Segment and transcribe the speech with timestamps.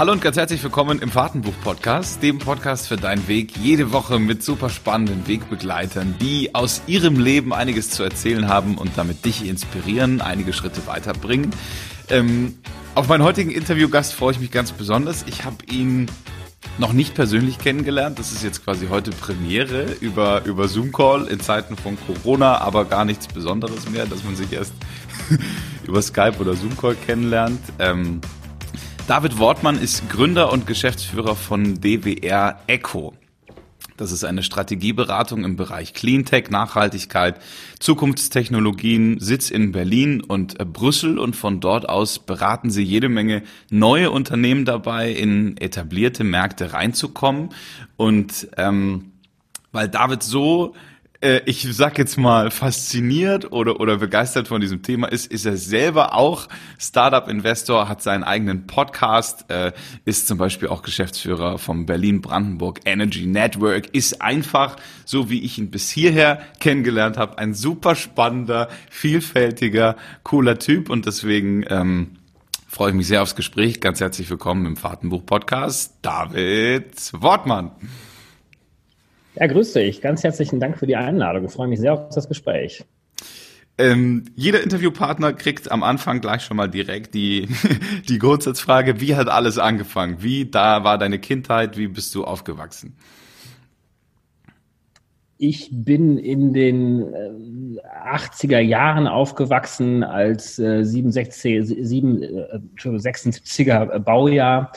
[0.00, 3.54] Hallo und ganz herzlich willkommen im Fahrtenbuch-Podcast, dem Podcast für deinen Weg.
[3.58, 8.92] Jede Woche mit super spannenden Wegbegleitern, die aus ihrem Leben einiges zu erzählen haben und
[8.96, 11.50] damit dich inspirieren, einige Schritte weiterbringen.
[12.08, 12.56] Ähm,
[12.94, 15.26] auf meinen heutigen Interviewgast freue ich mich ganz besonders.
[15.28, 16.06] Ich habe ihn
[16.78, 18.18] noch nicht persönlich kennengelernt.
[18.18, 23.04] Das ist jetzt quasi heute Premiere über, über Zoom-Call in Zeiten von Corona, aber gar
[23.04, 24.72] nichts Besonderes mehr, dass man sich erst
[25.86, 27.60] über Skype oder Zoom-Call kennenlernt.
[27.78, 28.22] Ähm,
[29.10, 33.12] David Wortmann ist Gründer und Geschäftsführer von DWR Echo.
[33.96, 37.40] Das ist eine Strategieberatung im Bereich Cleantech, Nachhaltigkeit,
[37.80, 43.42] Zukunftstechnologien, Sitz in Berlin und äh, Brüssel und von dort aus beraten sie jede Menge
[43.68, 47.48] neue Unternehmen dabei, in etablierte Märkte reinzukommen.
[47.96, 49.10] Und ähm,
[49.72, 50.76] weil David so
[51.20, 55.56] äh, ich sag jetzt mal, fasziniert oder, oder begeistert von diesem Thema ist, ist er
[55.56, 59.72] selber auch Startup-Investor, hat seinen eigenen Podcast, äh,
[60.04, 65.70] ist zum Beispiel auch Geschäftsführer vom Berlin-Brandenburg Energy Network, ist einfach, so wie ich ihn
[65.70, 72.16] bis hierher kennengelernt habe, ein super spannender, vielfältiger, cooler Typ und deswegen ähm,
[72.66, 73.80] freue ich mich sehr aufs Gespräch.
[73.80, 77.72] Ganz herzlich willkommen im Fahrtenbuch-Podcast, David Wortmann.
[79.36, 80.00] Ja, grüß dich.
[80.00, 81.44] Ganz herzlichen Dank für die Einladung.
[81.44, 82.84] Ich freue mich sehr auf das Gespräch.
[83.78, 87.48] Ähm, jeder Interviewpartner kriegt am Anfang gleich schon mal direkt die,
[88.08, 90.22] die Grundsatzfrage, wie hat alles angefangen?
[90.22, 91.78] Wie da war deine Kindheit?
[91.78, 92.96] Wie bist du aufgewachsen?
[95.38, 97.06] Ich bin in den
[98.04, 104.72] 80er äh, Jahren aufgewachsen als äh, 67, 7, äh, 76er Baujahr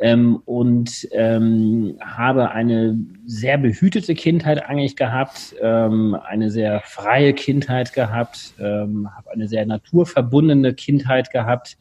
[0.00, 7.92] ähm, und ähm, habe eine sehr behütete Kindheit eigentlich gehabt, ähm, eine sehr freie Kindheit
[7.92, 11.76] gehabt, ähm, habe eine sehr naturverbundene Kindheit gehabt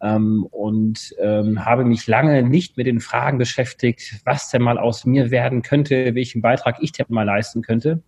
[0.00, 5.04] ähm, und ähm, habe mich lange nicht mit den Fragen beschäftigt, was denn mal aus
[5.04, 8.02] mir werden könnte, welchen Beitrag ich denn mal leisten könnte.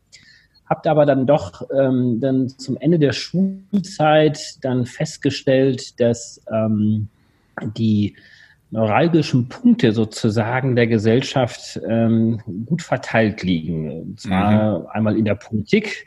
[0.66, 7.08] Habt aber dann doch ähm, dann zum Ende der Schulzeit dann festgestellt, dass ähm,
[7.76, 8.16] die
[8.72, 13.90] neuralgischen Punkte sozusagen der Gesellschaft ähm, gut verteilt liegen.
[13.90, 14.86] Und zwar mhm.
[14.86, 16.06] einmal in der Politik.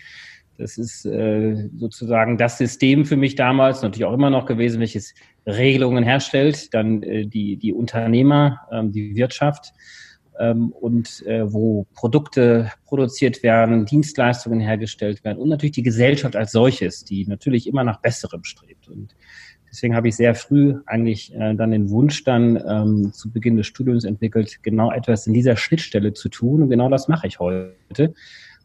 [0.57, 5.13] Das ist äh, sozusagen das System für mich damals, natürlich auch immer noch gewesen, welches
[5.45, 6.73] Regelungen herstellt.
[6.73, 9.71] Dann äh, die, die Unternehmer, ähm, die Wirtschaft
[10.39, 16.51] ähm, und äh, wo Produkte produziert werden, Dienstleistungen hergestellt werden und natürlich die Gesellschaft als
[16.51, 18.87] solches, die natürlich immer nach Besserem strebt.
[18.87, 19.15] Und
[19.75, 23.67] Deswegen habe ich sehr früh eigentlich äh, dann den Wunsch dann ähm, zu Beginn des
[23.67, 26.63] Studiums entwickelt, genau etwas in dieser Schnittstelle zu tun.
[26.63, 27.73] Und genau das mache ich heute.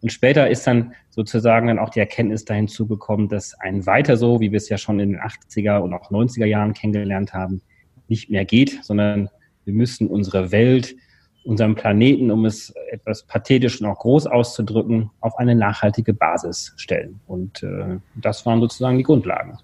[0.02, 4.38] Und später ist dann sozusagen dann auch die Erkenntnis dahin zugekommen, dass ein weiter so,
[4.38, 7.60] wie wir es ja schon in den 80er und auch 90er Jahren kennengelernt haben,
[8.06, 9.30] nicht mehr geht, sondern
[9.64, 10.94] wir müssen unsere Welt,
[11.42, 17.18] unseren Planeten, um es etwas pathetisch und auch groß auszudrücken, auf eine nachhaltige Basis stellen.
[17.26, 19.58] Und äh, das waren sozusagen die Grundlagen.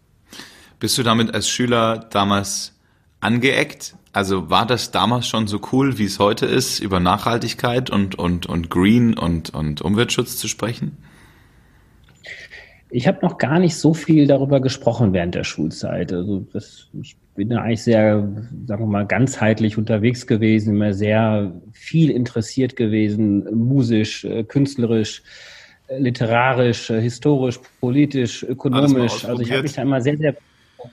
[0.79, 2.73] Bist du damit als Schüler damals
[3.21, 3.95] angeeckt?
[4.13, 8.47] Also war das damals schon so cool, wie es heute ist, über Nachhaltigkeit und, und,
[8.47, 10.97] und Green und, und Umweltschutz zu sprechen?
[12.91, 16.13] Ich habe noch gar nicht so viel darüber gesprochen während der Schulzeit.
[16.13, 18.29] Also das, ich bin da eigentlich sehr,
[18.67, 25.23] sagen wir mal, ganzheitlich unterwegs gewesen, immer sehr viel interessiert gewesen, musisch, äh, künstlerisch,
[25.89, 29.25] äh, literarisch, äh, historisch, politisch, ökonomisch.
[29.25, 30.37] Also ich habe mich da immer sehr, sehr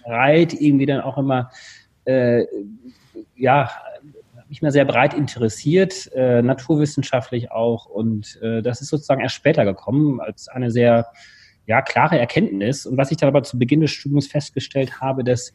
[0.03, 1.51] breit irgendwie dann auch immer,
[2.05, 2.45] äh,
[3.35, 3.69] ja,
[4.49, 7.87] mich mehr sehr breit interessiert, äh, naturwissenschaftlich auch.
[7.87, 11.07] Und äh, das ist sozusagen erst später gekommen als eine sehr
[11.65, 12.85] ja, klare Erkenntnis.
[12.85, 15.53] Und was ich dann aber zu Beginn des Studiums festgestellt habe, dass,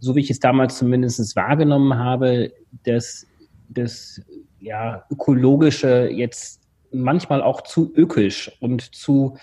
[0.00, 2.52] so wie ich es damals zumindest wahrgenommen habe,
[2.84, 3.26] dass
[3.68, 4.20] das
[4.60, 9.36] ja, ökologische jetzt manchmal auch zu ökisch und zu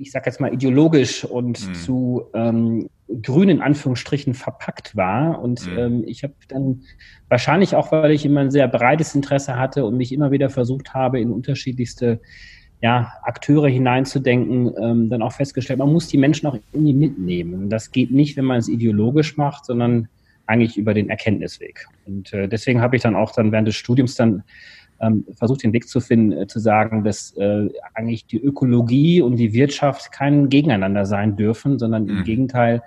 [0.00, 1.74] ich sage jetzt mal, ideologisch und mhm.
[1.74, 2.88] zu ähm,
[3.22, 5.40] grün in Anführungsstrichen verpackt war.
[5.40, 5.78] Und mhm.
[5.78, 6.82] ähm, ich habe dann
[7.28, 10.94] wahrscheinlich auch, weil ich immer ein sehr breites Interesse hatte und mich immer wieder versucht
[10.94, 12.20] habe, in unterschiedlichste
[12.82, 17.68] ja, Akteure hineinzudenken, ähm, dann auch festgestellt, man muss die Menschen auch irgendwie mitnehmen.
[17.68, 20.08] Das geht nicht, wenn man es ideologisch macht, sondern
[20.46, 21.86] eigentlich über den Erkenntnisweg.
[22.06, 24.42] Und äh, deswegen habe ich dann auch dann während des Studiums dann
[25.00, 29.36] ähm, versucht den Weg zu finden, äh, zu sagen, dass äh, eigentlich die Ökologie und
[29.36, 32.10] die Wirtschaft kein Gegeneinander sein dürfen, sondern mhm.
[32.10, 32.82] im Gegenteil,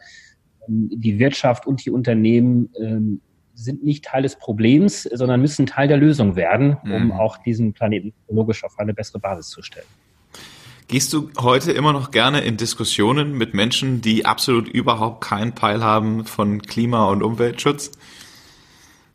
[0.68, 3.22] ähm, die Wirtschaft und die Unternehmen ähm,
[3.56, 7.12] sind nicht Teil des Problems, sondern müssen Teil der Lösung werden, um mhm.
[7.12, 9.86] auch diesen Planeten ökologisch auf eine bessere Basis zu stellen.
[10.88, 15.84] Gehst du heute immer noch gerne in Diskussionen mit Menschen, die absolut überhaupt keinen Peil
[15.84, 17.92] haben von Klima- und Umweltschutz?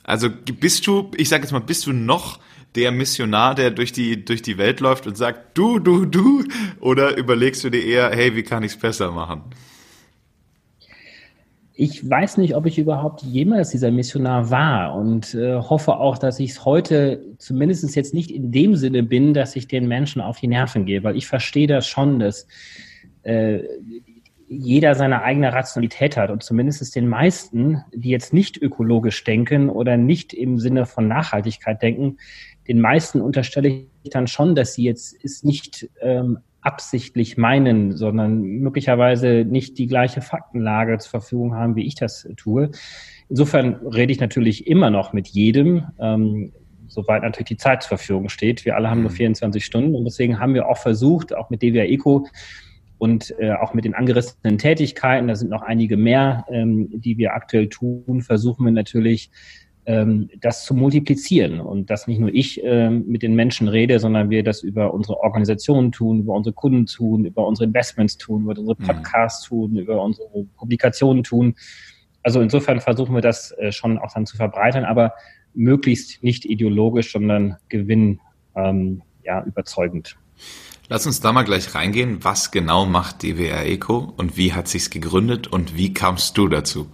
[0.04, 2.38] Also bist du, ich sage jetzt mal, bist du noch
[2.78, 6.44] der Missionar, der durch die, durch die Welt läuft und sagt, du, du, du?
[6.78, 9.42] Oder überlegst du dir eher, hey, wie kann ich es besser machen?
[11.74, 16.38] Ich weiß nicht, ob ich überhaupt jemals dieser Missionar war und äh, hoffe auch, dass
[16.38, 20.38] ich es heute zumindest jetzt nicht in dem Sinne bin, dass ich den Menschen auf
[20.38, 22.46] die Nerven gehe, weil ich verstehe das schon, dass
[23.24, 23.60] äh,
[24.48, 29.96] jeder seine eigene Rationalität hat und zumindest den meisten, die jetzt nicht ökologisch denken oder
[29.96, 32.16] nicht im Sinne von Nachhaltigkeit denken,
[32.68, 33.68] den meisten unterstelle
[34.02, 39.86] ich dann schon, dass sie jetzt es nicht ähm, absichtlich meinen, sondern möglicherweise nicht die
[39.86, 42.70] gleiche Faktenlage zur Verfügung haben, wie ich das tue.
[43.28, 46.52] Insofern rede ich natürlich immer noch mit jedem, ähm,
[46.88, 48.64] soweit natürlich die Zeit zur Verfügung steht.
[48.64, 49.64] Wir alle haben nur 24 mhm.
[49.64, 52.26] Stunden und deswegen haben wir auch versucht, auch mit DWA Eco
[52.98, 57.34] und äh, auch mit den angerissenen Tätigkeiten, da sind noch einige mehr, ähm, die wir
[57.34, 59.30] aktuell tun, versuchen wir natürlich
[60.40, 64.42] das zu multiplizieren und dass nicht nur ich ähm, mit den Menschen rede, sondern wir
[64.42, 68.76] das über unsere Organisationen tun, über unsere Kunden tun, über unsere Investments tun, über unsere
[68.78, 68.84] mhm.
[68.84, 71.54] Podcasts tun, über unsere Publikationen tun.
[72.22, 75.14] Also insofern versuchen wir das äh, schon auch dann zu verbreitern, aber
[75.54, 78.20] möglichst nicht ideologisch, sondern gewinn
[78.56, 80.16] ähm, ja, überzeugend.
[80.88, 82.24] Lass uns da mal gleich reingehen.
[82.24, 86.90] Was genau macht DWR Eco und wie hat sich's gegründet und wie kamst du dazu?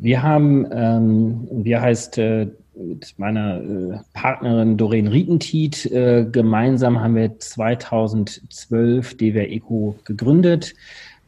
[0.00, 2.46] Wir haben, ähm, wir heißt äh,
[2.76, 10.74] mit meiner äh, Partnerin Doreen Rietentiet äh, gemeinsam haben wir 2012 DWR Eco gegründet.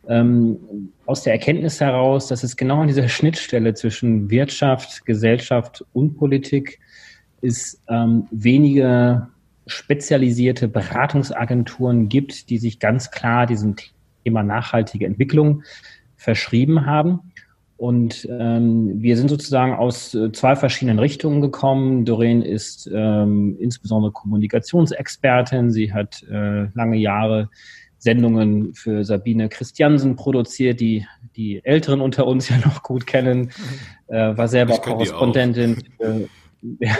[0.08, 0.56] Ähm,
[1.04, 6.78] aus der Erkenntnis heraus, dass es genau an dieser Schnittstelle zwischen Wirtschaft, Gesellschaft und Politik
[7.40, 9.26] ist, ähm, wenige
[9.66, 13.74] spezialisierte Beratungsagenturen gibt, die sich ganz klar diesem
[14.24, 15.64] Thema nachhaltige Entwicklung
[16.16, 17.29] verschrieben haben.
[17.80, 22.04] Und ähm, wir sind sozusagen aus äh, zwei verschiedenen Richtungen gekommen.
[22.04, 25.70] Doreen ist ähm, insbesondere Kommunikationsexpertin.
[25.70, 27.48] Sie hat äh, lange Jahre
[27.96, 31.06] Sendungen für Sabine Christiansen produziert, die
[31.36, 33.50] die Älteren unter uns ja noch gut kennen.
[34.08, 35.78] Äh, war selber Korrespondentin
[36.80, 36.94] ja,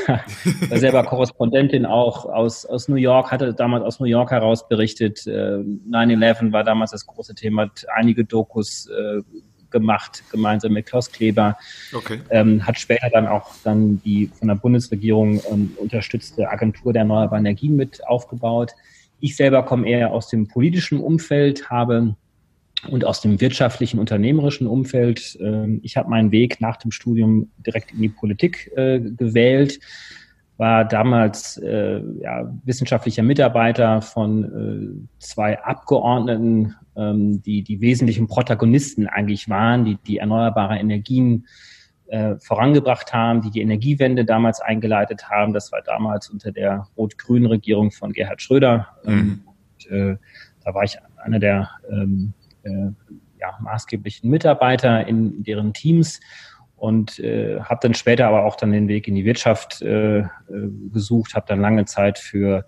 [0.71, 5.27] war selber Korrespondentin auch aus, aus New York, hatte damals aus New York heraus berichtet.
[5.27, 5.59] Äh,
[5.91, 9.21] 9-11 war damals das große Thema, einige Dokus äh,
[9.71, 11.57] gemacht, gemeinsam mit Klaus Kleber.
[11.93, 12.21] Okay.
[12.31, 17.45] Ähm, hat später dann auch dann die von der Bundesregierung ähm, unterstützte Agentur der erneuerbaren
[17.45, 18.73] Energien mit aufgebaut.
[19.21, 22.17] Ich selber komme eher aus dem politischen Umfeld, habe
[22.89, 25.39] und aus dem wirtschaftlichen, unternehmerischen Umfeld.
[25.41, 29.81] Ähm, ich habe meinen Weg nach dem Studium direkt in die Politik äh, gewählt,
[30.61, 39.07] war damals äh, ja, wissenschaftlicher Mitarbeiter von äh, zwei Abgeordneten, ähm, die die wesentlichen Protagonisten
[39.07, 41.47] eigentlich waren, die die erneuerbare Energien
[42.09, 45.55] äh, vorangebracht haben, die die Energiewende damals eingeleitet haben.
[45.55, 48.87] Das war damals unter der rot-grünen Regierung von Gerhard Schröder.
[49.05, 49.11] Mhm.
[49.11, 50.17] Ähm, und, äh,
[50.63, 52.35] da war ich einer der ähm,
[52.65, 52.91] äh,
[53.41, 56.21] ja, maßgeblichen Mitarbeiter in deren Teams
[56.81, 60.27] und äh, habe dann später aber auch dann den Weg in die Wirtschaft äh, äh
[60.93, 62.65] gesucht, habe dann lange Zeit für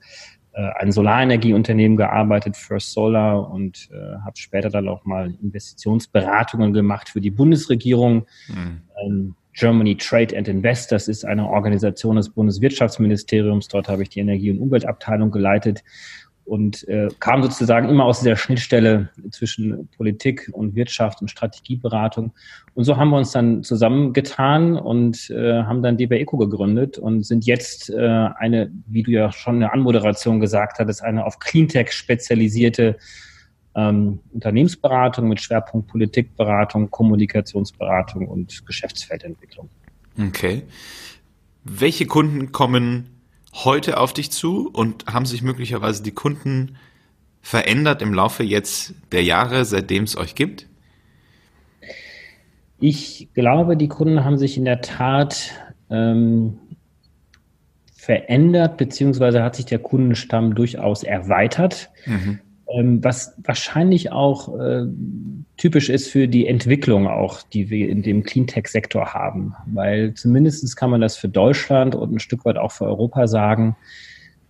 [0.53, 7.09] äh, ein Solarenergieunternehmen gearbeitet, First Solar, und äh, habe später dann auch mal Investitionsberatungen gemacht
[7.09, 8.27] für die Bundesregierung.
[8.49, 8.83] Mhm.
[9.03, 13.69] Ähm, Germany Trade and Invest, das ist eine Organisation des Bundeswirtschaftsministeriums.
[13.69, 15.83] Dort habe ich die Energie- und Umweltabteilung geleitet
[16.45, 22.33] und äh, kam sozusagen immer aus dieser Schnittstelle zwischen Politik und Wirtschaft und Strategieberatung.
[22.75, 27.25] Und so haben wir uns dann zusammengetan und äh, haben dann DB Eco gegründet und
[27.25, 31.39] sind jetzt äh, eine, wie du ja schon in der Anmoderation gesagt hattest, eine auf
[31.39, 32.97] Cleantech spezialisierte
[33.75, 39.69] ähm, Unternehmensberatung mit Schwerpunkt Politikberatung, Kommunikationsberatung und Geschäftsfeldentwicklung.
[40.29, 40.63] Okay.
[41.65, 43.22] Welche Kunden kommen
[43.53, 46.77] heute auf dich zu und haben sich möglicherweise die Kunden
[47.41, 50.69] verändert im Laufe jetzt der Jahre, seitdem es euch gibt?
[52.79, 55.53] Ich glaube, die Kunden haben sich in der Tat
[55.91, 56.59] ähm,
[57.95, 61.91] verändert, beziehungsweise hat sich der Kundenstamm durchaus erweitert.
[62.07, 62.41] Mhm.
[62.67, 64.87] Ähm, was wahrscheinlich auch äh,
[65.63, 69.55] typisch ist für die Entwicklung auch, die wir in dem Cleantech-Sektor haben.
[69.67, 73.77] Weil zumindest kann man das für Deutschland und ein Stück weit auch für Europa sagen,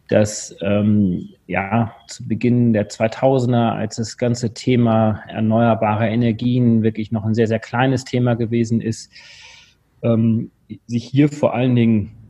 [0.09, 7.27] dass ähm, ja zu Beginn der 2000er, als das ganze Thema erneuerbare Energien wirklich noch
[7.27, 9.13] ein sehr, sehr kleines Thema gewesen ist,
[10.03, 10.51] ähm,
[10.87, 12.22] sich hier vor allen Dingen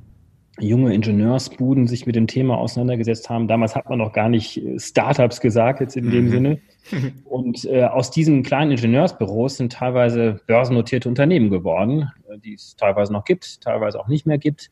[0.62, 3.48] junge Ingenieursbuden sich mit dem Thema auseinandergesetzt haben.
[3.48, 6.30] Damals hat man noch gar nicht äh, Startups gesagt, jetzt in dem mhm.
[6.30, 6.60] Sinne.
[7.24, 13.12] Und äh, aus diesen kleinen Ingenieursbüros sind teilweise börsennotierte Unternehmen geworden, äh, die es teilweise
[13.12, 14.70] noch gibt, teilweise auch nicht mehr gibt.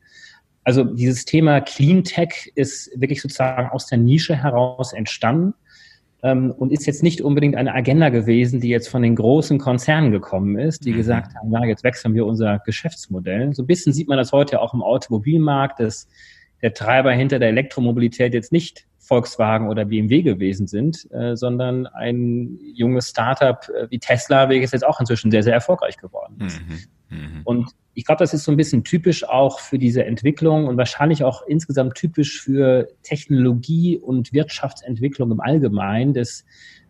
[0.65, 5.55] Also dieses Thema Clean Tech ist wirklich sozusagen aus der Nische heraus entstanden
[6.23, 10.11] ähm, und ist jetzt nicht unbedingt eine Agenda gewesen, die jetzt von den großen Konzernen
[10.11, 10.97] gekommen ist, die mhm.
[10.97, 13.55] gesagt haben, ja, jetzt wechseln wir unser Geschäftsmodell.
[13.55, 16.09] So ein bisschen sieht man das heute auch im Automobilmarkt, dass
[16.63, 22.59] der Treiber hinter der Elektromobilität jetzt nicht Volkswagen oder BMW gewesen sind, äh, sondern ein
[22.75, 26.61] junges Startup äh, wie Tesla, welches jetzt auch inzwischen sehr, sehr erfolgreich geworden ist.
[26.61, 26.79] Mhm.
[27.11, 27.43] Mhm.
[27.45, 31.25] Und ich glaube, das ist so ein bisschen typisch auch für diese Entwicklung und wahrscheinlich
[31.25, 36.45] auch insgesamt typisch für Technologie und Wirtschaftsentwicklung im Allgemeinen, dass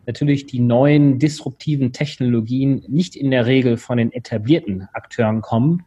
[0.05, 5.83] natürlich die neuen disruptiven Technologien nicht in der Regel von den etablierten Akteuren kommen,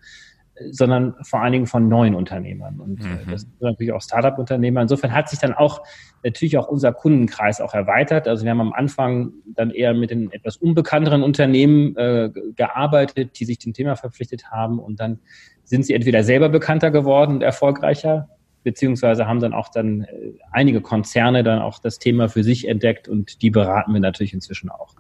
[0.70, 2.78] sondern vor allen Dingen von neuen Unternehmern.
[2.78, 3.30] Und äh, mhm.
[3.30, 4.82] das sind natürlich auch Startup-Unternehmer.
[4.82, 5.82] Insofern hat sich dann auch
[6.22, 8.28] natürlich auch unser Kundenkreis auch erweitert.
[8.28, 13.44] Also wir haben am Anfang dann eher mit den etwas unbekannteren Unternehmen äh, gearbeitet, die
[13.44, 14.78] sich dem Thema verpflichtet haben.
[14.78, 15.18] Und dann
[15.64, 18.28] sind sie entweder selber bekannter geworden und erfolgreicher,
[18.62, 23.08] beziehungsweise haben dann auch dann äh, einige Konzerne dann auch das Thema für sich entdeckt
[23.08, 24.94] und die beraten wir natürlich inzwischen auch.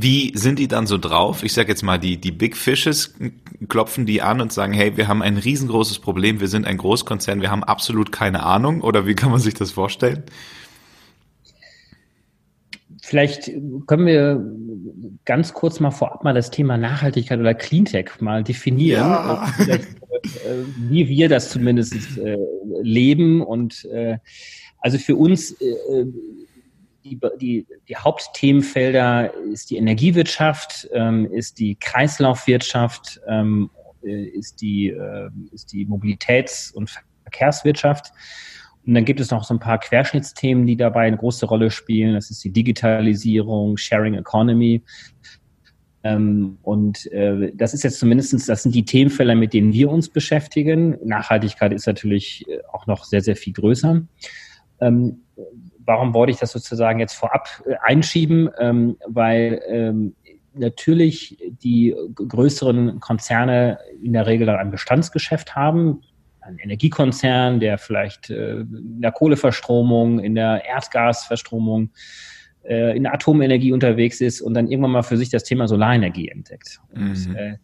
[0.00, 1.42] Wie sind die dann so drauf?
[1.42, 3.14] Ich sage jetzt mal, die, die Big Fishes
[3.68, 7.40] klopfen die an und sagen, hey, wir haben ein riesengroßes Problem, wir sind ein Großkonzern,
[7.40, 8.82] wir haben absolut keine Ahnung.
[8.82, 10.22] Oder wie kann man sich das vorstellen?
[13.02, 13.50] Vielleicht
[13.88, 14.40] können wir
[15.24, 19.00] ganz kurz mal vorab mal das Thema Nachhaltigkeit oder Cleantech mal definieren.
[19.00, 19.52] Ja.
[19.66, 19.78] Äh,
[20.90, 22.36] wie wir das zumindest äh,
[22.82, 23.42] leben.
[23.42, 24.18] Und äh,
[24.78, 25.56] also für uns
[27.08, 33.70] die, die, die Hauptthemenfelder ist die Energiewirtschaft, ähm, ist die Kreislaufwirtschaft, ähm,
[34.02, 36.90] äh, ist, die, äh, ist die Mobilitäts- und
[37.22, 38.12] Verkehrswirtschaft.
[38.86, 42.14] Und dann gibt es noch so ein paar Querschnittsthemen, die dabei eine große Rolle spielen.
[42.14, 44.82] Das ist die Digitalisierung, Sharing Economy.
[46.04, 50.08] Ähm, und äh, das ist jetzt zumindestens, das sind die Themenfelder, mit denen wir uns
[50.08, 50.96] beschäftigen.
[51.04, 54.02] Nachhaltigkeit ist natürlich auch noch sehr, sehr viel größer.
[55.88, 58.50] Warum wollte ich das sozusagen jetzt vorab äh, einschieben?
[58.58, 60.14] Ähm, weil ähm,
[60.52, 66.02] natürlich die größeren Konzerne in der Regel ein Bestandsgeschäft haben.
[66.42, 71.90] Ein Energiekonzern, der vielleicht äh, in der Kohleverstromung, in der Erdgasverstromung,
[72.68, 76.28] äh, in der Atomenergie unterwegs ist und dann irgendwann mal für sich das Thema Solarenergie
[76.28, 76.80] entdeckt.
[76.92, 77.36] Und, mhm.
[77.36, 77.56] äh,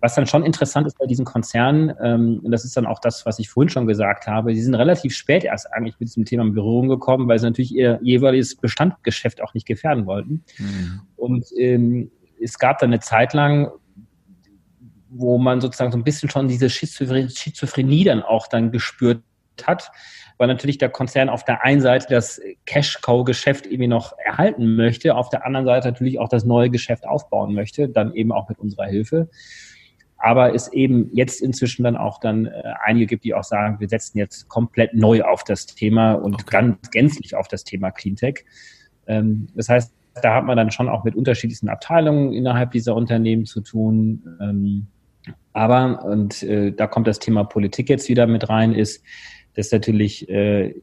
[0.00, 3.24] was dann schon interessant ist bei diesen Konzernen, ähm, und das ist dann auch das,
[3.26, 6.44] was ich vorhin schon gesagt habe, die sind relativ spät erst eigentlich mit diesem Thema
[6.44, 10.44] in Berührung gekommen, weil sie natürlich ihr jeweiliges Bestandgeschäft auch nicht gefährden wollten.
[10.58, 11.00] Mhm.
[11.16, 12.10] Und ähm,
[12.40, 13.70] es gab dann eine Zeit lang,
[15.08, 19.22] wo man sozusagen so ein bisschen schon diese Schizophrenie dann auch dann gespürt
[19.64, 19.92] hat,
[20.38, 25.28] weil natürlich der Konzern auf der einen Seite das Cash-Cow-Geschäft irgendwie noch erhalten möchte, auf
[25.30, 28.86] der anderen Seite natürlich auch das neue Geschäft aufbauen möchte, dann eben auch mit unserer
[28.86, 29.28] Hilfe
[30.18, 33.88] aber es eben jetzt inzwischen dann auch dann äh, einige gibt, die auch sagen, wir
[33.88, 36.44] setzen jetzt komplett neu auf das Thema und okay.
[36.48, 38.44] ganz gänzlich auf das Thema Cleantech.
[39.06, 43.44] Ähm, das heißt, da hat man dann schon auch mit unterschiedlichsten Abteilungen innerhalb dieser Unternehmen
[43.44, 44.22] zu tun.
[44.40, 44.86] Ähm,
[45.52, 49.04] aber, und äh, da kommt das Thema Politik jetzt wieder mit rein, ist,
[49.56, 50.74] dass natürlich äh,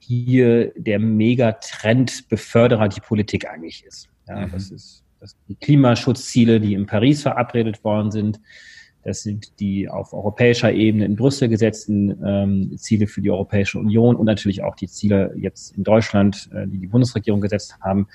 [0.00, 4.08] hier der Megatrend-Beförderer die Politik eigentlich ist.
[4.28, 4.52] Ja, mhm.
[4.52, 8.40] Das ist das die Klimaschutzziele, die in Paris verabredet worden sind,
[9.02, 14.14] das sind die auf europäischer Ebene in Brüssel gesetzten ähm, Ziele für die Europäische Union
[14.14, 18.06] und natürlich auch die Ziele jetzt in Deutschland, äh, die die Bundesregierung gesetzt haben.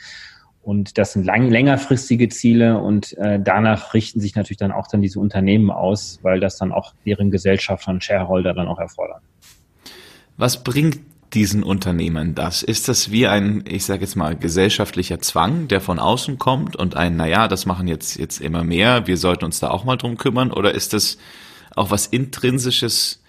[0.62, 5.02] Und das sind lang, längerfristige Ziele und äh, danach richten sich natürlich dann auch dann
[5.02, 9.22] diese Unternehmen aus, weil das dann auch deren Gesellschaft und Shareholder dann auch erfordern.
[10.38, 11.00] Was bringt
[11.34, 12.63] diesen Unternehmern das?
[12.63, 16.96] Ist das wie ein, ich sage jetzt mal, gesellschaftlicher Zwang, der von außen kommt und
[16.96, 20.17] ein, naja, das machen jetzt, jetzt immer mehr, wir sollten uns da auch mal drum
[20.17, 20.51] kümmern?
[20.51, 21.17] Oder ist das
[21.75, 23.22] auch was Intrinsisches,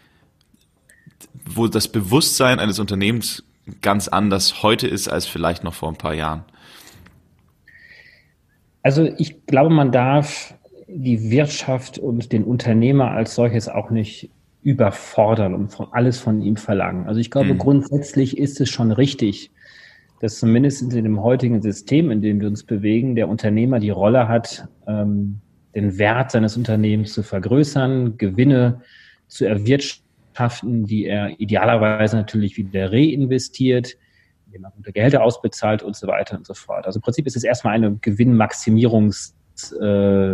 [1.45, 3.43] wo das Bewusstsein eines Unternehmens
[3.83, 6.45] ganz anders heute ist als vielleicht noch vor ein paar Jahren?
[8.83, 10.55] Also ich glaube, man darf
[10.87, 14.31] die Wirtschaft und den Unternehmer als solches auch nicht
[14.63, 17.07] überfordern und von, alles von ihm verlangen.
[17.07, 17.59] Also ich glaube, mhm.
[17.59, 19.51] grundsätzlich ist es schon richtig,
[20.21, 24.29] dass zumindest in dem heutigen System, in dem wir uns bewegen, der Unternehmer die Rolle
[24.29, 25.41] hat, ähm,
[25.75, 28.83] den Wert seines Unternehmens zu vergrößern, Gewinne
[29.29, 33.97] zu erwirtschaften, die er idealerweise natürlich wieder reinvestiert,
[34.47, 36.87] indem er gute Gehälter ausbezahlt und so weiter und so fort.
[36.87, 39.37] Also im Prinzip ist es erstmal eine Gewinnmaximierungs
[39.81, 40.31] äh,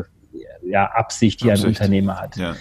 [0.62, 1.66] ja, Absicht, die Absicht.
[1.66, 2.36] ein Unternehmer hat.
[2.36, 2.56] Ja.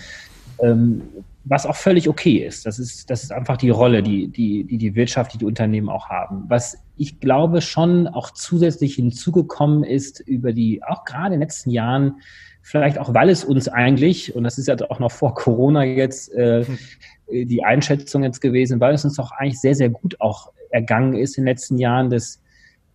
[0.60, 1.04] Ähm,
[1.46, 2.66] was auch völlig okay ist.
[2.66, 5.90] Das ist, das ist einfach die Rolle, die, die, die die Wirtschaft, die die Unternehmen
[5.90, 6.46] auch haben.
[6.48, 11.70] Was ich glaube schon auch zusätzlich hinzugekommen ist über die, auch gerade in den letzten
[11.72, 12.22] Jahren,
[12.62, 16.34] vielleicht auch, weil es uns eigentlich, und das ist ja auch noch vor Corona jetzt
[16.34, 17.48] äh, hm.
[17.48, 21.38] die Einschätzung jetzt gewesen, weil es uns doch eigentlich sehr, sehr gut auch ergangen ist
[21.38, 22.42] in den letzten Jahren, dass,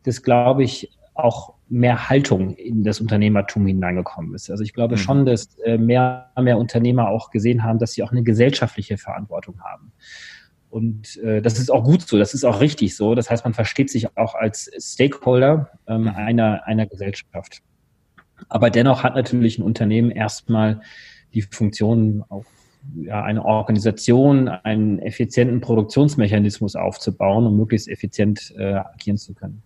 [0.04, 4.50] das glaube ich, auch mehr Haltung in das Unternehmertum hineingekommen ist.
[4.50, 5.00] Also ich glaube mhm.
[5.00, 9.60] schon, dass äh, mehr, mehr Unternehmer auch gesehen haben, dass sie auch eine gesellschaftliche Verantwortung
[9.60, 9.92] haben.
[10.70, 13.14] Und äh, das ist auch gut so, das ist auch richtig so.
[13.14, 16.08] Das heißt, man versteht sich auch als Stakeholder ähm, mhm.
[16.08, 17.62] einer, einer Gesellschaft.
[18.48, 20.80] Aber dennoch hat natürlich ein Unternehmen erstmal
[21.34, 22.44] die Funktion, auch
[23.02, 29.62] ja, eine Organisation, einen effizienten Produktionsmechanismus aufzubauen, um möglichst effizient äh, agieren zu können.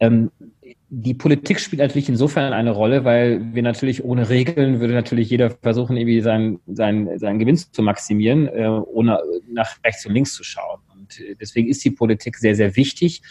[0.00, 0.30] Ähm,
[0.94, 5.48] die Politik spielt natürlich insofern eine Rolle, weil wir natürlich ohne Regeln würde natürlich jeder
[5.48, 9.18] versuchen, irgendwie seinen, seinen, seinen Gewinn zu maximieren, äh, ohne
[9.50, 10.80] nach rechts und links zu schauen.
[10.92, 13.22] Und äh, deswegen ist die Politik sehr, sehr wichtig,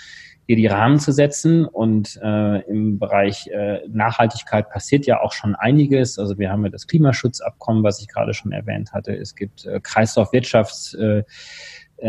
[0.47, 1.65] hier die Rahmen zu setzen.
[1.65, 6.17] Und äh, im Bereich äh, Nachhaltigkeit passiert ja auch schon einiges.
[6.17, 9.15] Also wir haben ja das Klimaschutzabkommen, was ich gerade schon erwähnt hatte.
[9.15, 11.23] Es gibt äh, Kreislaufwirtschafts äh,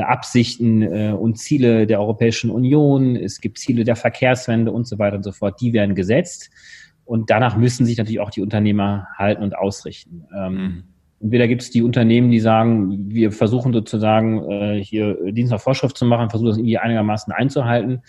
[0.00, 5.16] Absichten äh, und Ziele der Europäischen Union, es gibt Ziele der Verkehrswende und so weiter
[5.16, 6.50] und so fort, die werden gesetzt.
[7.04, 10.24] Und danach müssen sich natürlich auch die Unternehmer halten und ausrichten.
[10.36, 10.82] Ähm, mhm.
[11.20, 15.96] Entweder gibt es die Unternehmen, die sagen, wir versuchen sozusagen äh, hier Dienst nach Vorschrift
[15.96, 18.02] zu machen, versuchen das irgendwie einigermaßen einzuhalten.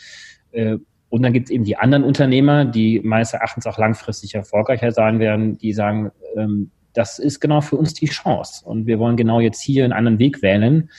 [0.52, 0.78] Äh,
[1.10, 5.20] und dann gibt es eben die anderen Unternehmer, die meines Erachtens auch langfristig erfolgreicher sein
[5.20, 8.66] werden, die sagen, ähm, das ist genau für uns die Chance.
[8.66, 10.90] Und wir wollen genau jetzt hier einen anderen Weg wählen.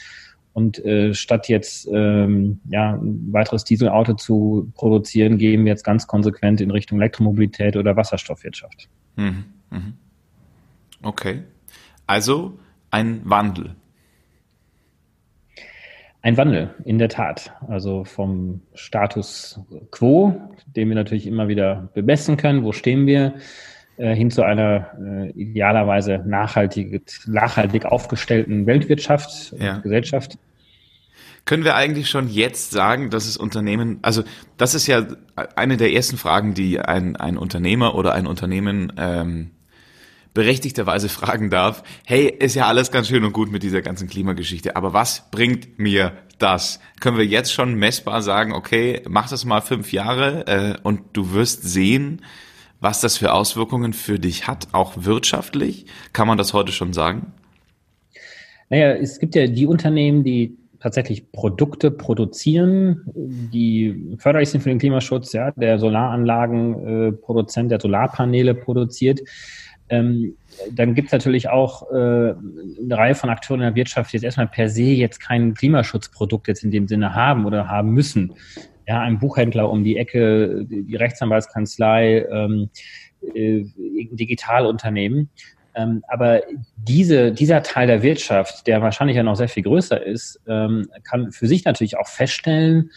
[0.54, 6.06] Und äh, statt jetzt ähm, ja, ein weiteres Dieselauto zu produzieren, gehen wir jetzt ganz
[6.06, 8.88] konsequent in Richtung Elektromobilität oder Wasserstoffwirtschaft.
[9.16, 9.44] Mhm.
[9.70, 9.94] Mhm.
[11.02, 11.42] Okay.
[12.06, 12.56] Also
[12.90, 13.74] ein Wandel.
[16.22, 17.52] Ein Wandel, in der Tat.
[17.66, 23.34] Also vom Status quo, den wir natürlich immer wieder bemessen können, wo stehen wir,
[23.96, 29.78] hin zu einer äh, idealerweise nachhaltig, nachhaltig aufgestellten Weltwirtschaft, ja.
[29.78, 30.38] Gesellschaft.
[31.44, 34.24] Können wir eigentlich schon jetzt sagen, dass es Unternehmen, also
[34.56, 35.06] das ist ja
[35.56, 39.50] eine der ersten Fragen, die ein, ein Unternehmer oder ein Unternehmen ähm,
[40.32, 44.74] berechtigterweise fragen darf, hey, ist ja alles ganz schön und gut mit dieser ganzen Klimageschichte,
[44.74, 46.80] aber was bringt mir das?
[47.00, 51.32] Können wir jetzt schon messbar sagen, okay, mach das mal fünf Jahre äh, und du
[51.32, 52.22] wirst sehen,
[52.84, 55.86] was das für Auswirkungen für dich hat, auch wirtschaftlich?
[56.12, 57.32] Kann man das heute schon sagen?
[58.68, 64.78] Naja, es gibt ja die Unternehmen, die tatsächlich Produkte produzieren, die förderlich sind für den
[64.78, 69.20] Klimaschutz, ja, der Solaranlagenproduzent, äh, der Solarpaneele produziert.
[69.88, 70.36] Ähm,
[70.70, 72.36] dann gibt es natürlich auch äh, eine
[72.90, 76.64] Reihe von Akteuren in der Wirtschaft, die jetzt erstmal per se jetzt kein Klimaschutzprodukt jetzt
[76.64, 78.34] in dem Sinne haben oder haben müssen
[78.86, 82.70] ja, ein Buchhändler um die Ecke, die Rechtsanwaltskanzlei, ähm,
[83.34, 83.64] äh,
[84.12, 85.30] Digitalunternehmen.
[85.74, 86.42] Ähm, aber
[86.76, 91.32] diese, dieser Teil der Wirtschaft, der wahrscheinlich ja noch sehr viel größer ist, ähm, kann
[91.32, 92.90] für sich natürlich auch feststellen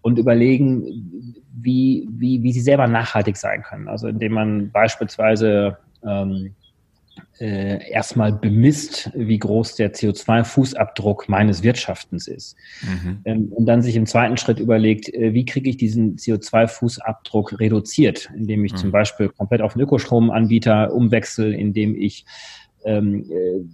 [0.00, 3.88] und überlegen, wie, wie, wie sie selber nachhaltig sein können.
[3.88, 6.54] Also indem man beispielsweise ähm,
[7.40, 12.56] äh, erstmal bemisst, wie groß der CO2-Fußabdruck meines Wirtschaftens ist.
[12.82, 13.20] Mhm.
[13.24, 18.30] Ähm, und dann sich im zweiten Schritt überlegt, äh, wie kriege ich diesen CO2-Fußabdruck reduziert,
[18.36, 18.76] indem ich mhm.
[18.76, 22.24] zum Beispiel komplett auf einen Ökostromanbieter umwechsel, indem ich
[22.84, 23.64] ähm, äh,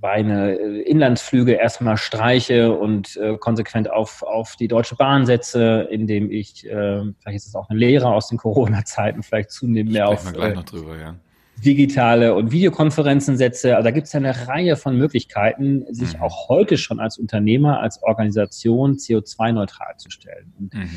[0.00, 6.30] meine äh, Inlandsflüge erstmal streiche und äh, konsequent auf, auf die Deutsche Bahn setze, indem
[6.30, 10.24] ich, äh, vielleicht ist es auch eine Lehre aus den Corona-Zeiten, vielleicht zunehmend mehr auf.
[10.56, 11.14] Noch drüber, ja
[11.56, 13.76] digitale und Videokonferenzen setze.
[13.76, 16.22] Also da gibt es ja eine Reihe von Möglichkeiten, sich mhm.
[16.22, 20.52] auch heute schon als Unternehmer, als Organisation CO2-neutral zu stellen.
[20.58, 20.90] Und mhm.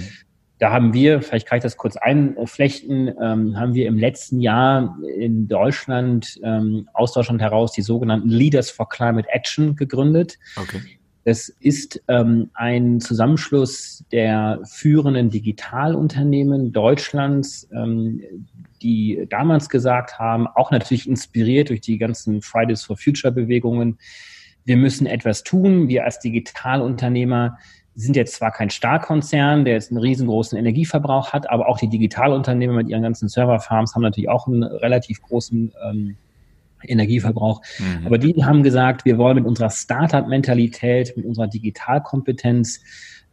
[0.60, 4.98] da haben wir, vielleicht kann ich das kurz einflechten, ähm, haben wir im letzten Jahr
[5.18, 10.38] in Deutschland ähm, aus Deutschland heraus die sogenannten Leaders for Climate Action gegründet.
[10.56, 10.82] Okay.
[11.28, 18.22] Das ist ähm, ein Zusammenschluss der führenden Digitalunternehmen Deutschlands, ähm,
[18.82, 23.98] die damals gesagt haben, auch natürlich inspiriert durch die ganzen Fridays for Future Bewegungen,
[24.64, 25.90] wir müssen etwas tun.
[25.90, 27.58] Wir als Digitalunternehmer
[27.94, 32.76] sind jetzt zwar kein Starkkonzern, der jetzt einen riesengroßen Energieverbrauch hat, aber auch die Digitalunternehmer
[32.76, 36.16] mit ihren ganzen Serverfarms haben natürlich auch einen relativ großen ähm,
[36.84, 37.62] Energieverbrauch.
[37.80, 38.06] Mhm.
[38.06, 42.82] Aber die haben gesagt, wir wollen mit unserer Startup-Mentalität, mit unserer Digitalkompetenz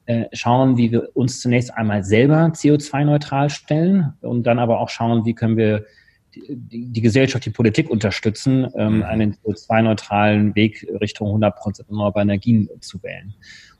[0.06, 5.24] äh, schauen, wie wir uns zunächst einmal selber CO2-neutral stellen und dann aber auch schauen,
[5.24, 5.86] wie können wir
[6.34, 9.02] die, die Gesellschaft, die Politik unterstützen, ähm, mhm.
[9.04, 13.34] einen CO2-neutralen Weg Richtung 100% erneuerbare Energien zu wählen.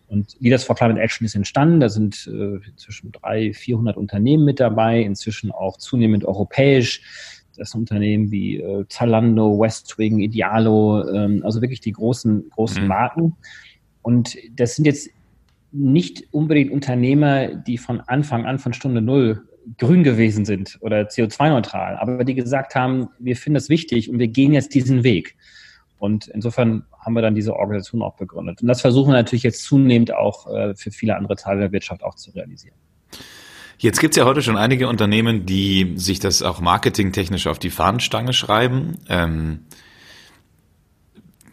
[0.06, 1.80] Und Leaders for Climate Action ist entstanden.
[1.80, 7.02] Da sind äh, zwischen 300, 400 Unternehmen mit dabei, inzwischen auch zunehmend europäisch.
[7.56, 12.88] Das sind Unternehmen wie äh, Zalando, Westwing, Idealo, ähm, also wirklich die großen, großen mhm.
[12.88, 13.36] Marken.
[14.02, 15.10] Und das sind jetzt
[15.72, 19.42] nicht unbedingt Unternehmer, die von Anfang an, von Stunde Null
[19.78, 24.28] grün gewesen sind oder CO2-neutral, aber die gesagt haben, wir finden das wichtig und wir
[24.28, 25.36] gehen jetzt diesen Weg.
[25.98, 28.60] Und insofern haben wir dann diese Organisation auch begründet.
[28.60, 32.02] Und das versuchen wir natürlich jetzt zunehmend auch äh, für viele andere Teile der Wirtschaft
[32.02, 32.76] auch zu realisieren.
[33.84, 37.68] Jetzt gibt es ja heute schon einige Unternehmen, die sich das auch marketingtechnisch auf die
[37.68, 38.96] Fahnenstange schreiben.
[39.10, 39.66] Ähm,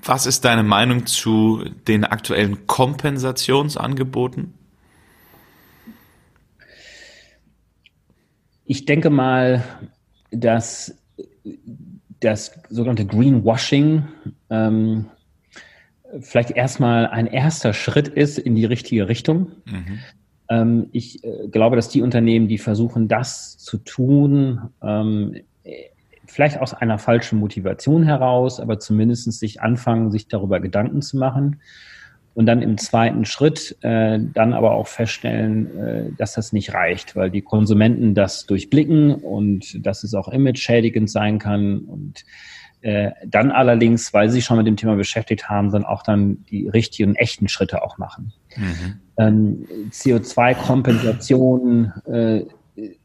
[0.02, 4.54] was ist deine Meinung zu den aktuellen Kompensationsangeboten?
[8.64, 9.66] Ich denke mal,
[10.32, 10.96] dass
[12.22, 14.08] das sogenannte Greenwashing
[14.50, 15.08] ähm,
[16.22, 19.52] vielleicht erstmal ein erster Schritt ist in die richtige Richtung.
[19.66, 20.00] Mhm.
[20.52, 25.38] Ähm, ich äh, glaube, dass die Unternehmen, die versuchen, das zu tun, ähm,
[26.28, 31.62] vielleicht aus einer falschen Motivation heraus, aber zumindest sich anfangen, sich darüber Gedanken zu machen
[32.34, 37.16] und dann im zweiten Schritt äh, dann aber auch feststellen, äh, dass das nicht reicht,
[37.16, 42.26] weil die Konsumenten das durchblicken und dass es auch image-schädigend sein kann und
[42.82, 46.46] äh, dann allerdings, weil sie sich schon mit dem Thema beschäftigt haben, dann auch dann
[46.50, 48.34] die richtigen, echten Schritte auch machen.
[48.56, 49.00] Mhm.
[49.18, 52.44] Ähm, CO2-Kompensation äh,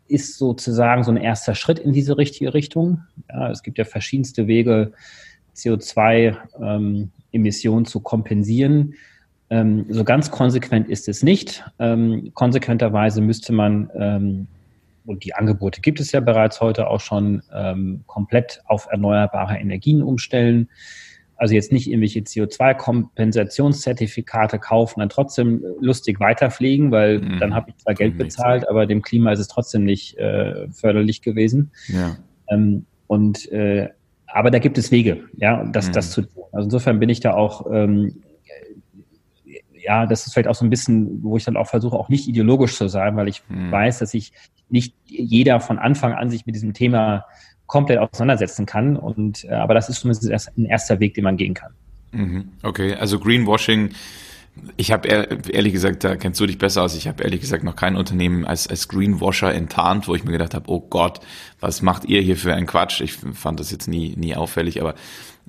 [0.08, 3.02] ist sozusagen so ein erster Schritt in diese richtige Richtung.
[3.28, 4.92] Ja, es gibt ja verschiedenste Wege,
[5.54, 8.94] CO2-Emissionen ähm, zu kompensieren.
[9.48, 11.64] Ähm, so ganz konsequent ist es nicht.
[11.78, 14.48] Ähm, konsequenterweise müsste man, ähm,
[15.06, 20.02] und die Angebote gibt es ja bereits heute auch schon, ähm, komplett auf erneuerbare Energien
[20.02, 20.68] umstellen.
[21.36, 27.38] Also jetzt nicht irgendwelche CO2-Kompensationszertifikate kaufen, dann trotzdem lustig weiterfliegen, weil mhm.
[27.38, 31.20] dann habe ich zwar Geld bezahlt, aber dem Klima ist es trotzdem nicht äh, förderlich
[31.20, 31.72] gewesen.
[31.88, 32.16] Ja.
[32.48, 33.90] Ähm, und äh,
[34.26, 35.92] aber da gibt es Wege, ja, das, mhm.
[35.92, 36.44] das zu tun.
[36.52, 38.22] Also insofern bin ich da auch ähm,
[39.86, 42.26] ja, das ist vielleicht auch so ein bisschen, wo ich dann auch versuche, auch nicht
[42.26, 43.70] ideologisch zu sein, weil ich mhm.
[43.70, 44.32] weiß, dass sich
[44.68, 47.24] nicht jeder von Anfang an sich mit diesem Thema
[47.66, 48.96] komplett auseinandersetzen kann.
[48.96, 51.72] Und äh, aber das ist zumindest ein erster Weg, den man gehen kann.
[52.10, 52.48] Mhm.
[52.62, 53.90] Okay, also Greenwashing.
[54.76, 56.96] Ich habe ehrlich gesagt, da kennst du dich besser aus.
[56.96, 60.54] Ich habe ehrlich gesagt noch kein Unternehmen als, als Greenwasher enttarnt, wo ich mir gedacht
[60.54, 61.20] habe, oh Gott,
[61.60, 63.02] was macht ihr hier für einen Quatsch?
[63.02, 64.94] Ich fand das jetzt nie, nie auffällig, aber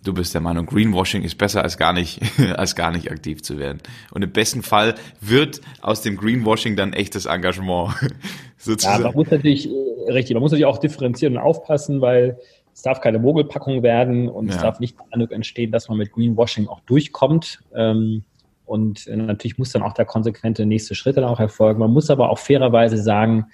[0.08, 2.22] du bist der Meinung, Greenwashing ist besser als gar nicht,
[2.56, 3.80] als gar nicht aktiv zu werden.
[4.12, 7.94] Und im besten Fall wird aus dem Greenwashing dann echtes Engagement.
[8.58, 9.04] Sozusagen.
[9.04, 12.40] Ja, man muss natürlich, äh, richtig, man muss natürlich auch differenzieren und aufpassen, weil
[12.74, 14.56] es darf keine Mogelpackung werden und ja.
[14.56, 17.60] es darf nicht Eindruck entstehen, dass man mit Greenwashing auch durchkommt.
[17.76, 18.24] Ähm,
[18.66, 21.80] und äh, natürlich muss dann auch der konsequente nächste Schritt dann auch erfolgen.
[21.80, 23.48] Man muss aber auch fairerweise sagen,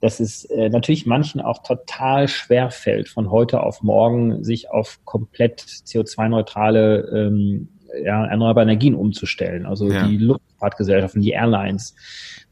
[0.00, 5.00] dass es äh, natürlich manchen auch total schwer fällt, von heute auf morgen sich auf
[5.04, 7.68] komplett CO2-neutrale ähm,
[8.02, 9.66] ja, erneuerbare Energien umzustellen.
[9.66, 10.06] Also ja.
[10.06, 11.94] die Luftfahrtgesellschaften, die Airlines,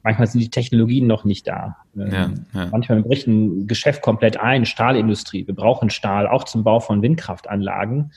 [0.04, 1.78] manchmal sind die Technologien noch nicht da.
[1.96, 2.68] Ähm, ja, ja.
[2.70, 5.46] Manchmal bricht ein Geschäft komplett ein, Stahlindustrie.
[5.46, 8.12] Wir brauchen Stahl auch zum Bau von Windkraftanlagen.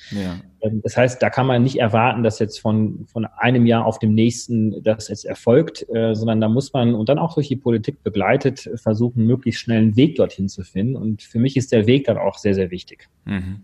[0.62, 4.00] Ähm, das heißt, da kann man nicht erwarten, dass jetzt von, von einem Jahr auf
[4.00, 7.56] dem nächsten das jetzt erfolgt, äh, sondern da muss man und dann auch durch die
[7.56, 10.98] Politik begleitet versuchen, möglichst schnell einen Weg dorthin zu finden.
[10.98, 13.08] Und für mich ist der Weg dann auch sehr, sehr wichtig.
[13.26, 13.64] Mhm.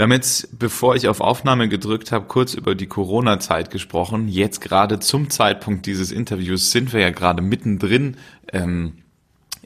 [0.00, 4.28] Wir haben jetzt, bevor ich auf Aufnahme gedrückt habe, kurz über die Corona-Zeit gesprochen.
[4.28, 8.16] Jetzt gerade zum Zeitpunkt dieses Interviews sind wir ja gerade mittendrin
[8.50, 8.94] ähm,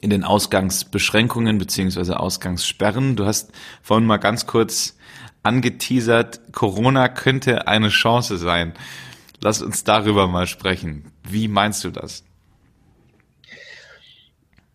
[0.01, 3.15] in den Ausgangsbeschränkungen beziehungsweise Ausgangssperren.
[3.15, 4.97] Du hast vorhin mal ganz kurz
[5.43, 8.73] angeteasert, Corona könnte eine Chance sein.
[9.39, 11.13] Lass uns darüber mal sprechen.
[11.23, 12.25] Wie meinst du das?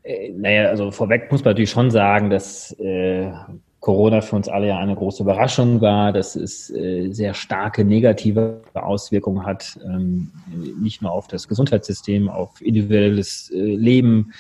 [0.05, 3.31] Äh, naja, also vorweg muss man natürlich schon sagen, dass äh,
[3.81, 8.61] Corona für uns alle ja eine große Überraschung war, dass es äh, sehr starke negative
[8.75, 10.31] Auswirkungen hat, ähm,
[10.79, 14.33] nicht nur auf das Gesundheitssystem, auf individuelles äh, Leben,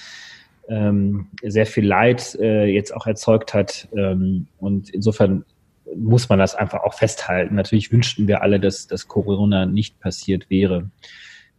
[0.68, 3.88] ähm, sehr viel Leid äh, jetzt auch erzeugt hat.
[3.96, 5.44] Ähm, und insofern
[5.96, 7.54] muss man das einfach auch festhalten.
[7.54, 10.90] Natürlich wünschten wir alle, dass, dass Corona nicht passiert wäre.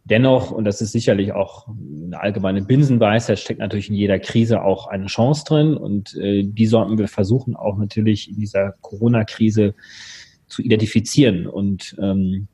[0.04, 4.88] Dennoch, und das ist sicherlich auch eine allgemeine Binsenweisheit, steckt natürlich in jeder Krise auch
[4.88, 5.76] eine Chance drin.
[5.76, 9.74] Und äh, die sollten wir versuchen auch natürlich in dieser Corona-Krise
[10.48, 11.46] zu identifizieren.
[11.46, 12.48] Und ähm,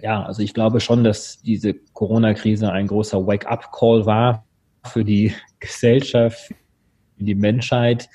[0.00, 4.46] ja, also ich glaube schon, dass diese Corona-Krise ein großer Wake-up-Call war
[4.86, 6.54] für die Gesellschaft,
[7.18, 8.08] für die Menschheit.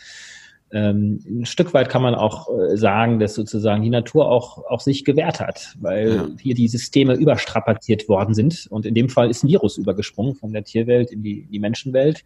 [0.72, 4.82] Ähm, ein Stück weit kann man auch äh, sagen, dass sozusagen die Natur auch, auch
[4.82, 6.28] sich gewehrt hat, weil ja.
[6.42, 8.68] hier die Systeme überstrapaziert worden sind.
[8.70, 12.26] Und in dem Fall ist ein Virus übergesprungen von der Tierwelt in die, die Menschenwelt.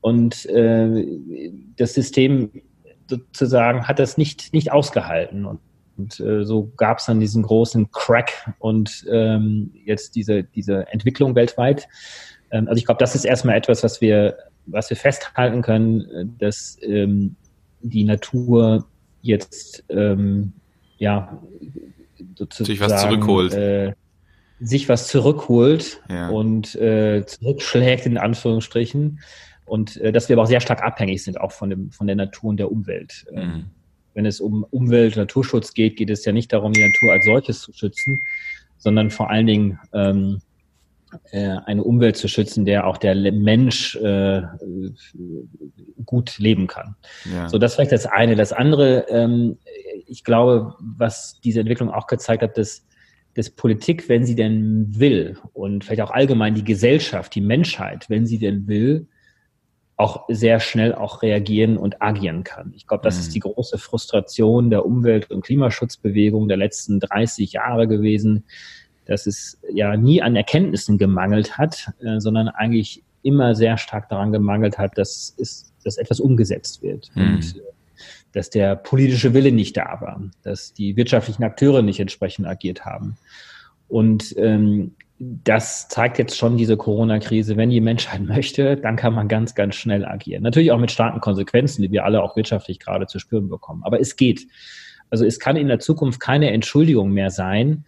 [0.00, 1.06] Und äh,
[1.76, 2.50] das System
[3.08, 5.44] sozusagen hat das nicht, nicht ausgehalten.
[5.44, 5.58] Und,
[5.98, 11.34] und äh, so gab es dann diesen großen Crack und ähm, jetzt diese, diese Entwicklung
[11.34, 11.88] weltweit.
[12.52, 14.36] Ähm, also ich glaube, das ist erstmal etwas, was wir
[14.66, 17.36] was wir festhalten können, dass ähm,
[17.82, 18.86] die Natur
[19.22, 20.52] jetzt ähm,
[20.98, 21.38] ja
[22.36, 23.54] sozusagen sich was zurückholt.
[23.54, 23.92] Äh,
[24.60, 26.28] sich was zurückholt ja.
[26.28, 29.20] und äh, zurückschlägt in Anführungsstrichen
[29.64, 32.16] und äh, dass wir aber auch sehr stark abhängig sind auch von dem von der
[32.16, 33.24] Natur und der Umwelt.
[33.32, 33.64] Ähm, mhm.
[34.12, 37.60] Wenn es um Umwelt, Naturschutz geht, geht es ja nicht darum, die Natur als solches
[37.62, 38.20] zu schützen,
[38.76, 40.49] sondern vor allen Dingen ähm, äh,
[41.32, 44.42] eine Umwelt zu schützen, der auch der Mensch äh,
[46.04, 46.96] gut leben kann.
[47.32, 47.48] Ja.
[47.48, 48.36] So, das vielleicht das eine.
[48.36, 49.58] Das andere, ähm,
[50.06, 52.86] ich glaube, was diese Entwicklung auch gezeigt hat, dass,
[53.34, 58.26] dass Politik, wenn sie denn will, und vielleicht auch allgemein die Gesellschaft, die Menschheit, wenn
[58.26, 59.06] sie denn will,
[60.00, 62.72] auch sehr schnell auch reagieren und agieren kann.
[62.74, 63.20] Ich glaube, das mhm.
[63.20, 68.44] ist die große Frustration der Umwelt- und Klimaschutzbewegung der letzten 30 Jahre gewesen,
[69.10, 74.30] dass es ja nie an Erkenntnissen gemangelt hat, äh, sondern eigentlich immer sehr stark daran
[74.30, 77.10] gemangelt hat, dass, es, dass etwas umgesetzt wird.
[77.14, 77.34] Mhm.
[77.34, 77.60] Und äh,
[78.32, 83.16] dass der politische Wille nicht da war, dass die wirtschaftlichen Akteure nicht entsprechend agiert haben.
[83.88, 87.56] Und ähm, das zeigt jetzt schon diese Corona-Krise.
[87.56, 90.44] Wenn die Menschheit möchte, dann kann man ganz, ganz schnell agieren.
[90.44, 93.82] Natürlich auch mit starken Konsequenzen, die wir alle auch wirtschaftlich gerade zu spüren bekommen.
[93.82, 94.46] Aber es geht.
[95.10, 97.84] Also es kann in der Zukunft keine Entschuldigung mehr sein,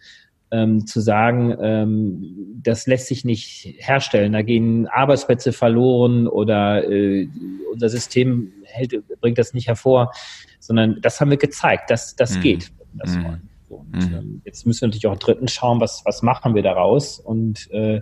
[0.53, 4.33] ähm, zu sagen, ähm, das lässt sich nicht herstellen.
[4.33, 7.27] Da gehen Arbeitsplätze verloren oder äh,
[7.71, 10.11] unser System hält, bringt das nicht hervor,
[10.59, 12.41] sondern das haben wir gezeigt, dass das mhm.
[12.41, 12.71] geht.
[12.93, 13.41] Das mhm.
[13.67, 14.15] Und mhm.
[14.15, 17.19] ähm, jetzt müssen wir natürlich auch dritten schauen, was, was machen wir daraus.
[17.19, 18.01] Und äh,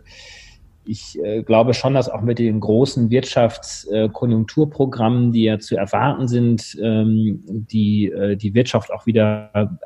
[0.83, 6.27] ich äh, glaube schon, dass auch mit den großen Wirtschaftskonjunkturprogrammen, äh, die ja zu erwarten
[6.27, 9.79] sind, ähm, die äh, die Wirtschaft auch wieder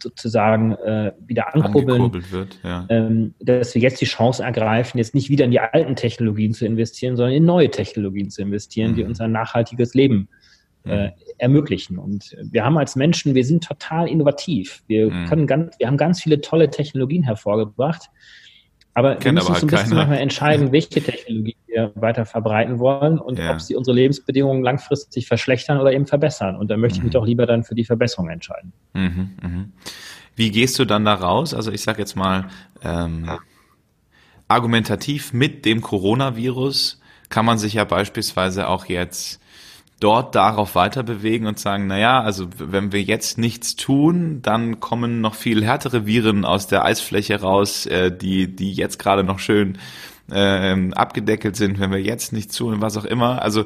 [0.00, 2.86] sozusagen äh, wieder ankurbeln, wird, ja.
[2.88, 6.64] ähm, dass wir jetzt die Chance ergreifen, jetzt nicht wieder in die alten Technologien zu
[6.64, 8.96] investieren, sondern in neue Technologien zu investieren, mhm.
[8.96, 10.28] die uns ein nachhaltiges Leben
[10.84, 11.12] äh, mhm.
[11.38, 11.98] ermöglichen.
[11.98, 14.82] Und wir haben als Menschen, wir sind total innovativ.
[14.86, 15.26] Wir mhm.
[15.26, 18.10] können ganz, wir haben ganz viele tolle Technologien hervorgebracht.
[18.94, 23.18] Aber Kennt wir müssen uns ein bisschen manchmal entscheiden, welche Technologie wir weiter verbreiten wollen
[23.18, 23.52] und ja.
[23.52, 26.56] ob sie unsere Lebensbedingungen langfristig verschlechtern oder eben verbessern.
[26.56, 27.18] Und da möchte ich mich mhm.
[27.18, 28.72] doch lieber dann für die Verbesserung entscheiden.
[28.92, 29.64] Mhm, mh.
[30.34, 31.54] Wie gehst du dann da raus?
[31.54, 32.48] Also ich sage jetzt mal,
[32.82, 33.30] ähm,
[34.48, 39.40] argumentativ mit dem Coronavirus kann man sich ja beispielsweise auch jetzt
[40.02, 44.80] dort darauf weiter bewegen und sagen, na ja, also wenn wir jetzt nichts tun, dann
[44.80, 49.38] kommen noch viel härtere Viren aus der Eisfläche raus, äh, die, die jetzt gerade noch
[49.38, 49.78] schön
[50.30, 53.42] äh, abgedeckelt sind, wenn wir jetzt nichts tun, was auch immer.
[53.42, 53.64] Also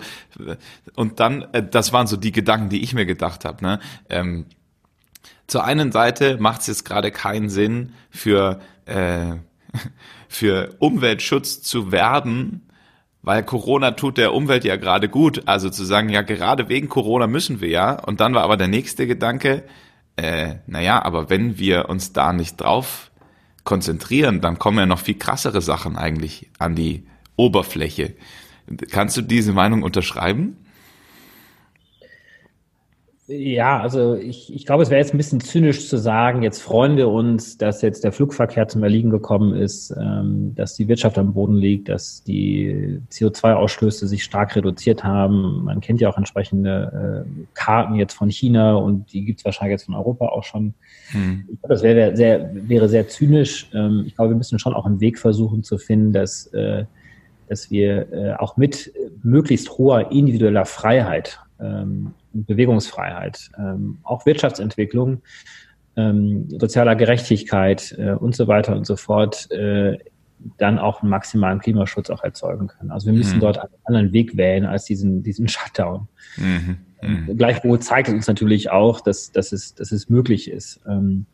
[0.95, 3.65] und dann, äh, das waren so die Gedanken, die ich mir gedacht habe.
[3.65, 3.81] Ne?
[4.11, 4.45] Ähm,
[5.47, 9.37] zur einen Seite macht es jetzt gerade keinen Sinn für äh,
[10.29, 12.66] für Umweltschutz zu werben,
[13.27, 15.43] weil Corona tut der Umwelt ja gerade gut.
[15.47, 18.01] Also zu sagen, ja, gerade wegen Corona müssen wir ja.
[18.05, 19.65] Und dann war aber der nächste Gedanke,
[20.15, 23.11] äh, naja, aber wenn wir uns da nicht drauf
[23.65, 28.15] konzentrieren, dann kommen ja noch viel krassere Sachen eigentlich an die Oberfläche.
[28.93, 30.65] Kannst du diese Meinung unterschreiben?
[33.29, 36.97] Ja, also ich, ich glaube, es wäre jetzt ein bisschen zynisch zu sagen, jetzt freuen
[36.97, 41.33] wir uns, dass jetzt der Flugverkehr zum Erliegen gekommen ist, ähm, dass die Wirtschaft am
[41.33, 45.65] Boden liegt, dass die CO2-Ausstöße sich stark reduziert haben.
[45.65, 49.73] Man kennt ja auch entsprechende äh, Karten jetzt von China und die gibt es wahrscheinlich
[49.73, 50.75] jetzt von Europa auch schon.
[51.11, 51.49] Hm.
[51.53, 53.69] Ich glaube, das wäre sehr, wäre sehr zynisch.
[53.75, 56.85] Ähm, ich glaube, wir müssen schon auch einen Weg versuchen zu finden, dass, äh,
[57.49, 58.93] dass wir äh, auch mit
[59.25, 62.13] möglichst hoher individueller Freiheit ähm,
[62.45, 65.23] Bewegungsfreiheit, ähm, auch Wirtschaftsentwicklung,
[65.97, 69.99] ähm, sozialer Gerechtigkeit äh, und so weiter und so fort, äh,
[70.59, 72.91] dann auch einen maximalen Klimaschutz auch erzeugen können.
[72.91, 73.41] Also wir müssen mhm.
[73.41, 76.09] dort einen anderen Weg wählen als diesen, diesen Shutdown.
[76.37, 76.79] Mhm.
[77.03, 77.37] Mhm.
[77.37, 80.81] Gleichwohl zeigt es uns natürlich auch, dass, dass, es, dass es möglich ist.
[80.87, 81.27] Ähm,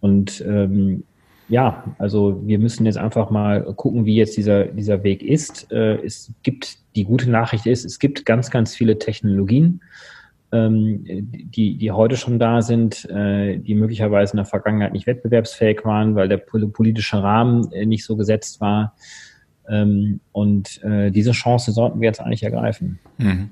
[0.00, 1.04] und ähm,
[1.48, 5.70] ja, also wir müssen jetzt einfach mal gucken, wie jetzt dieser, dieser Weg ist.
[5.70, 9.80] Äh, es gibt, die gute Nachricht ist, es gibt ganz, ganz viele Technologien,
[10.56, 16.14] die, die heute schon da sind, äh, die möglicherweise in der Vergangenheit nicht wettbewerbsfähig waren,
[16.14, 18.94] weil der politische Rahmen äh, nicht so gesetzt war.
[19.68, 22.98] Ähm, und diese Chance sollten wir jetzt eigentlich ergreifen.
[23.16, 23.48] Mhm.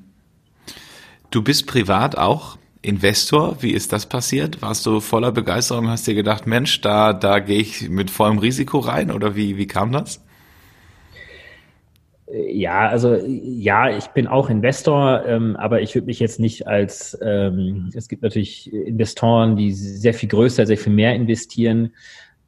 [1.30, 3.62] Du bist privat auch Investor.
[3.62, 4.60] Wie ist das passiert?
[4.60, 8.80] Warst du voller Begeisterung, hast dir gedacht, Mensch, da, da gehe ich mit vollem Risiko
[8.80, 10.22] rein oder wie, wie kam das?
[12.34, 17.18] Ja, also ja, ich bin auch Investor, ähm, aber ich würde mich jetzt nicht als,
[17.22, 21.92] ähm, es gibt natürlich Investoren, die sehr viel größer, sehr viel mehr investieren.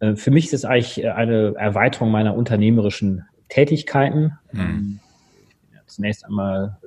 [0.00, 4.32] Äh, für mich ist es eigentlich eine Erweiterung meiner unternehmerischen Tätigkeiten.
[4.52, 5.00] Mhm.
[5.86, 6.78] Zunächst einmal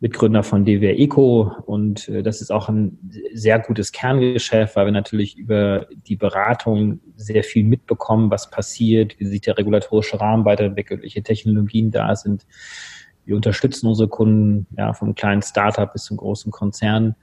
[0.00, 2.98] Mitgründer von DWR Eco und äh, das ist auch ein
[3.32, 9.26] sehr gutes Kerngeschäft, weil wir natürlich über die Beratung sehr viel mitbekommen, was passiert, wie
[9.26, 12.46] sich der regulatorische Rahmen weiterentwickelt, welche Technologien da sind.
[13.24, 17.16] Wir unterstützen unsere Kunden ja, vom kleinen Startup bis zum großen Konzern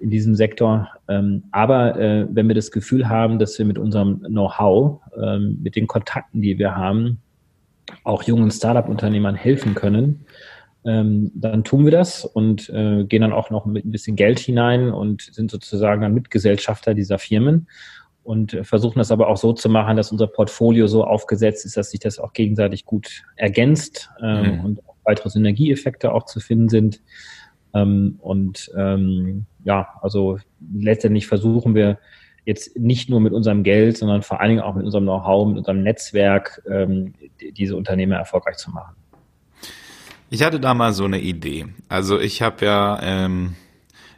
[0.00, 0.88] in diesem Sektor.
[1.08, 5.76] Ähm, aber äh, wenn wir das Gefühl haben, dass wir mit unserem Know-how, ähm, mit
[5.76, 7.20] den Kontakten, die wir haben,
[8.04, 10.26] auch jungen Startup-Unternehmern helfen können,
[10.84, 14.38] ähm, dann tun wir das und äh, gehen dann auch noch mit ein bisschen Geld
[14.38, 17.68] hinein und sind sozusagen dann Mitgesellschafter dieser Firmen
[18.22, 21.76] und äh, versuchen das aber auch so zu machen, dass unser Portfolio so aufgesetzt ist,
[21.76, 24.64] dass sich das auch gegenseitig gut ergänzt ähm, mhm.
[24.64, 27.00] und auch weitere Synergieeffekte auch zu finden sind.
[27.74, 30.38] Ähm, und ähm, ja, also
[30.74, 31.98] letztendlich versuchen wir
[32.44, 35.58] jetzt nicht nur mit unserem Geld, sondern vor allen Dingen auch mit unserem Know-how, mit
[35.58, 37.14] unserem Netzwerk ähm,
[37.56, 38.94] diese Unternehmen erfolgreich zu machen.
[40.30, 41.66] Ich hatte da mal so eine Idee.
[41.88, 43.54] Also ich habe ja ähm,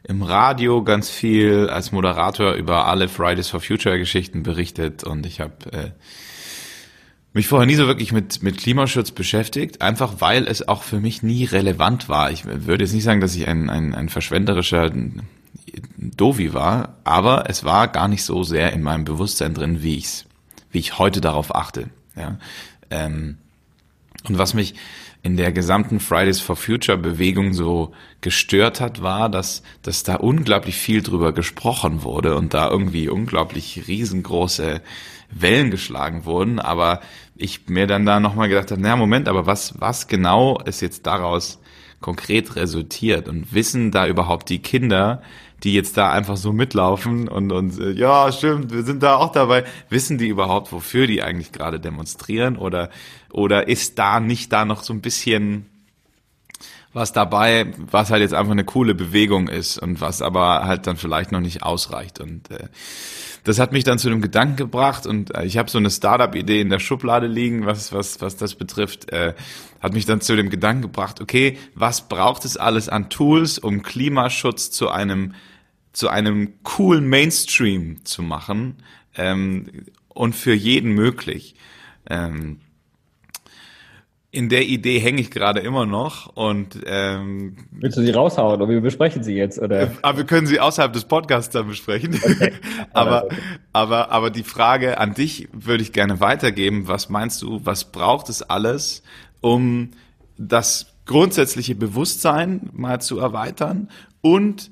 [0.03, 5.41] im Radio ganz viel als Moderator über alle Fridays for Future Geschichten berichtet und ich
[5.41, 5.91] habe äh,
[7.33, 11.23] mich vorher nie so wirklich mit, mit Klimaschutz beschäftigt, einfach weil es auch für mich
[11.23, 12.33] nie relevant war.
[12.33, 14.91] Ich würde jetzt nicht sagen, dass ich ein, ein, ein verschwenderischer
[15.97, 20.27] Dovi war, aber es war gar nicht so sehr in meinem Bewusstsein drin, wie ich's,
[20.73, 21.89] wie ich heute darauf achte.
[22.17, 22.37] Ja?
[22.91, 23.39] Ähm,
[24.29, 24.75] und was mich
[25.23, 30.77] in der gesamten Fridays for Future Bewegung so gestört hat, war, dass, dass da unglaublich
[30.77, 34.81] viel drüber gesprochen wurde und da irgendwie unglaublich riesengroße
[35.31, 36.59] Wellen geschlagen wurden.
[36.59, 37.01] Aber
[37.37, 41.07] ich mir dann da nochmal gedacht habe, na Moment, aber was, was genau ist jetzt
[41.07, 41.61] daraus
[42.01, 43.29] konkret resultiert?
[43.29, 45.23] Und wissen da überhaupt die Kinder,
[45.63, 49.33] die jetzt da einfach so mitlaufen und, und äh, ja, stimmt, wir sind da auch
[49.33, 49.65] dabei.
[49.91, 52.57] Wissen die überhaupt, wofür die eigentlich gerade demonstrieren?
[52.57, 52.89] Oder,
[53.33, 55.67] oder ist da nicht da noch so ein bisschen
[56.93, 60.97] was dabei, was halt jetzt einfach eine coole Bewegung ist und was aber halt dann
[60.97, 62.19] vielleicht noch nicht ausreicht.
[62.19, 62.69] Und äh,
[63.45, 66.61] das hat mich dann zu einem Gedanken gebracht und äh, ich habe so eine Startup-Idee
[66.61, 69.35] in der Schublade liegen, was, was, was das betrifft, äh,
[69.81, 73.83] hat mich dann zu dem Gedanken gebracht, okay, was braucht es alles an Tools, um
[73.83, 75.35] Klimaschutz zu einem
[75.93, 78.77] zu einem coolen Mainstream zu machen
[79.17, 81.57] ähm, und für jeden möglich.
[82.09, 82.61] Ähm,
[84.33, 88.69] in der Idee hänge ich gerade immer noch und ähm, willst du sie raushauen oder
[88.69, 89.83] wir besprechen sie jetzt oder?
[89.83, 92.15] Äh, aber wir können sie außerhalb des Podcasts dann besprechen.
[92.15, 92.53] Okay.
[92.93, 93.29] aber
[93.73, 96.87] aber aber die Frage an dich würde ich gerne weitergeben.
[96.87, 97.61] Was meinst du?
[97.65, 99.03] Was braucht es alles,
[99.41, 99.91] um
[100.39, 103.89] das grundsätzliche Bewusstsein mal zu erweitern
[104.21, 104.71] und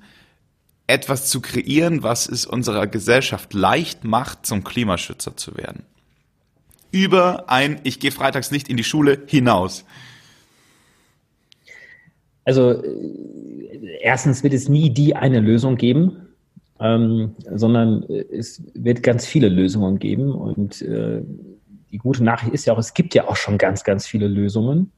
[0.86, 5.84] etwas zu kreieren, was es unserer Gesellschaft leicht macht, zum Klimaschützer zu werden.
[6.90, 9.84] Über ein Ich gehe freitags nicht in die Schule hinaus.
[12.44, 16.28] Also äh, erstens wird es nie die eine Lösung geben,
[16.80, 20.32] ähm, sondern es wird ganz viele Lösungen geben.
[20.32, 21.20] Und äh,
[21.92, 24.92] die gute Nachricht ist ja auch, es gibt ja auch schon ganz, ganz viele Lösungen.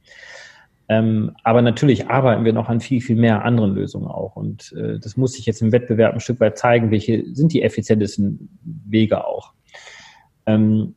[0.89, 4.35] Ähm, aber natürlich arbeiten wir noch an viel, viel mehr anderen Lösungen auch.
[4.35, 7.63] Und äh, das muss sich jetzt im Wettbewerb ein Stück weit zeigen, welche sind die
[7.63, 9.53] effizientesten Wege auch.
[10.47, 10.97] Ähm,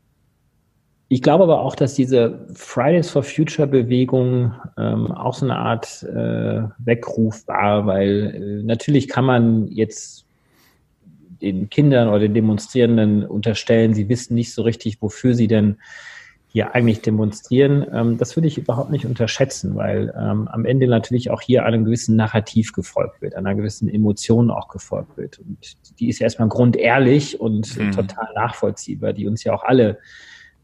[1.13, 6.01] ich glaube aber auch, dass diese Fridays for Future Bewegung ähm, auch so eine Art
[6.03, 10.25] äh, Weckruf war, weil äh, natürlich kann man jetzt
[11.41, 15.77] den Kindern oder den Demonstrierenden unterstellen, sie wissen nicht so richtig, wofür sie denn
[16.47, 21.29] hier eigentlich demonstrieren, ähm, das würde ich überhaupt nicht unterschätzen, weil ähm, am Ende natürlich
[21.29, 25.37] auch hier einem gewissen Narrativ gefolgt wird, einer gewissen Emotion auch gefolgt wird.
[25.39, 25.57] Und
[25.99, 27.91] die ist ja erstmal grundehrlich und mhm.
[27.91, 29.99] total nachvollziehbar, die uns ja auch alle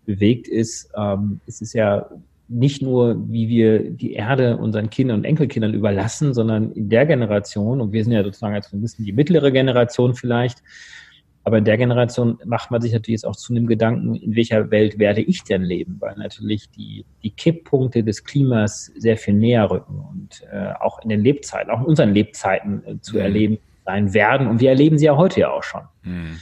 [0.10, 0.90] bewegt ist.
[0.98, 2.10] Ähm, es ist ja
[2.48, 7.80] nicht nur, wie wir die Erde unseren Kindern und Enkelkindern überlassen, sondern in der Generation,
[7.80, 10.64] und wir sind ja sozusagen als ein bisschen die mittlere Generation vielleicht,
[11.44, 14.72] aber in der Generation macht man sich natürlich jetzt auch zu einem Gedanken, in welcher
[14.72, 19.70] Welt werde ich denn leben, weil natürlich die, die Kipppunkte des Klimas sehr viel näher
[19.70, 23.22] rücken und äh, auch in den Lebzeiten, auch in unseren Lebzeiten äh, zu mhm.
[23.22, 24.48] erleben sein werden.
[24.48, 25.82] Und wir erleben sie ja heute ja auch schon.
[26.04, 26.38] Mhm.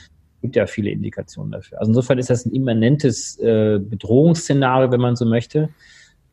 [0.47, 1.77] Gibt ja viele Indikationen dafür.
[1.81, 5.67] Also insofern ist das ein immanentes äh, Bedrohungsszenario, wenn man so möchte.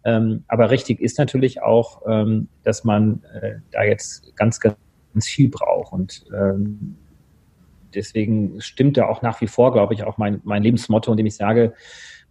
[0.04, 5.48] Ähm, aber richtig ist natürlich auch, ähm, dass man äh, da jetzt ganz, ganz viel
[5.48, 5.92] braucht.
[5.92, 6.94] Und ähm,
[7.92, 11.34] deswegen stimmt da auch nach wie vor, glaube ich, auch mein, mein Lebensmotto, indem ich
[11.34, 11.74] sage,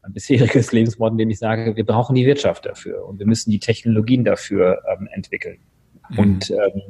[0.03, 3.59] mein bisheriges Lebensmotto, indem ich sage, wir brauchen die Wirtschaft dafür und wir müssen die
[3.59, 5.57] Technologien dafür ähm, entwickeln.
[6.11, 6.17] Mhm.
[6.17, 6.81] Und ähm,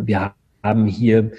[0.00, 1.32] wir haben hier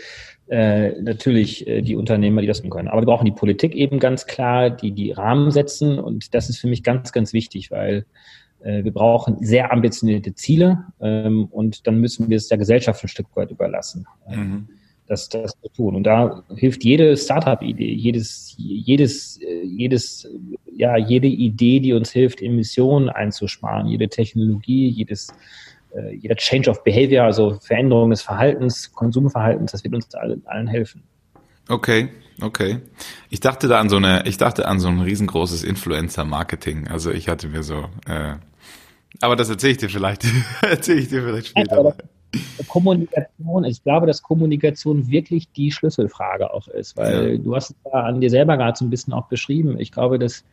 [0.49, 2.87] äh, natürlich äh, die Unternehmer, die das tun können.
[2.87, 5.99] Aber wir brauchen die Politik eben ganz klar, die die Rahmen setzen.
[5.99, 8.05] Und das ist für mich ganz, ganz wichtig, weil
[8.63, 13.07] äh, wir brauchen sehr ambitionierte Ziele ähm, und dann müssen wir es der Gesellschaft ein
[13.07, 14.07] Stück weit überlassen.
[14.27, 14.67] Mhm
[15.09, 15.95] das, das zu tun.
[15.95, 20.27] Und da hilft jede Startup-Idee, jedes, jedes, jedes,
[20.75, 25.33] ja, jede Idee, die uns hilft, Emissionen einzusparen, jede Technologie, jedes,
[25.95, 30.67] äh, jeder Change of Behavior, also Veränderung des Verhaltens, Konsumverhaltens, das wird uns allen, allen
[30.67, 31.03] helfen.
[31.67, 32.09] Okay,
[32.41, 32.79] okay.
[33.29, 36.87] Ich dachte da an so eine, ich dachte an so ein riesengroßes Influencer-Marketing.
[36.87, 38.35] Also ich hatte mir so, äh,
[39.21, 40.25] aber das erzähle ich dir vielleicht,
[40.61, 41.95] erzähle ich dir vielleicht später.
[42.67, 47.37] Kommunikation, ich glaube, dass Kommunikation wirklich die Schlüsselfrage auch ist, weil ja.
[47.37, 49.79] du hast es ja an dir selber gerade so ein bisschen auch beschrieben.
[49.79, 50.43] Ich glaube, dass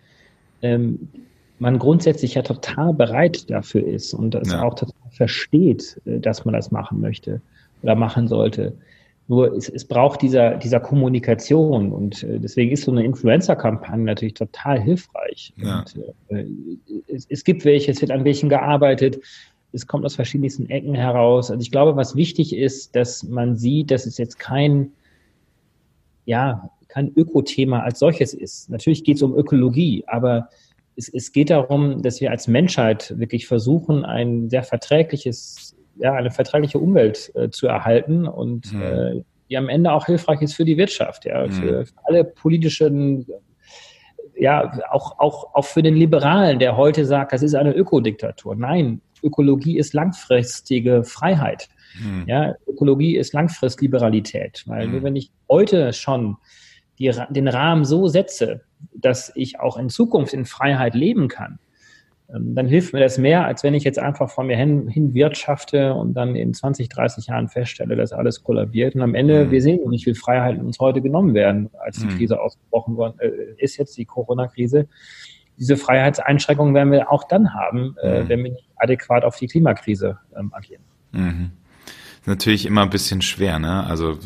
[0.63, 1.09] ähm,
[1.59, 4.63] man grundsätzlich ja total bereit dafür ist und das ja.
[4.63, 7.41] auch total versteht, äh, dass man das machen möchte
[7.83, 8.73] oder machen sollte.
[9.29, 14.35] Nur es, es braucht dieser, dieser Kommunikation und äh, deswegen ist so eine Influencer-Kampagne natürlich
[14.35, 15.53] total hilfreich.
[15.57, 15.81] Ja.
[15.81, 15.97] Und,
[16.29, 16.47] äh,
[17.09, 19.19] es, es gibt welche, es wird an welchen gearbeitet
[19.77, 21.51] es kommt aus verschiedensten Ecken heraus.
[21.51, 24.93] Also ich glaube, was wichtig ist, dass man sieht, dass es jetzt kein,
[26.25, 28.71] ja, kein Ökothema als solches ist.
[28.71, 30.49] Natürlich geht es um Ökologie, aber
[30.97, 36.31] es, es geht darum, dass wir als Menschheit wirklich versuchen, ein sehr verträgliches, ja, eine
[36.31, 38.83] verträgliche Umwelt äh, zu erhalten und mhm.
[38.83, 41.53] äh, die am Ende auch hilfreich ist für die Wirtschaft, ja, mhm.
[41.53, 43.27] für, für alle politischen
[44.39, 48.55] ja, auch, auch, auch für den Liberalen, der heute sagt, das ist eine Ökodiktatur.
[48.55, 51.69] Nein, Ökologie ist langfristige Freiheit.
[51.99, 52.25] Hm.
[52.27, 54.93] Ja, Ökologie ist Langfristliberalität, weil hm.
[54.93, 56.37] nur wenn ich heute schon
[56.99, 58.63] die, den Rahmen so setze,
[58.95, 61.59] dass ich auch in Zukunft in Freiheit leben kann,
[62.33, 65.15] ähm, dann hilft mir das mehr, als wenn ich jetzt einfach vor mir hin, hin
[65.15, 68.95] wirtschafte und dann in 20, 30 Jahren feststelle, dass alles kollabiert.
[68.95, 69.51] Und am Ende, mhm.
[69.51, 72.17] wir sehen, wie viel Freiheiten uns heute genommen werden, als die mhm.
[72.17, 74.89] Krise ausgebrochen worden äh, ist, jetzt die Corona-Krise
[75.59, 78.29] diese Freiheitseinschränkungen werden wir auch dann haben, äh, mhm.
[78.29, 80.83] wenn wir nicht adäquat auf die Klimakrise ähm, agieren.
[82.27, 83.87] Natürlich immer ein bisschen schwer, ne?
[83.87, 84.19] Also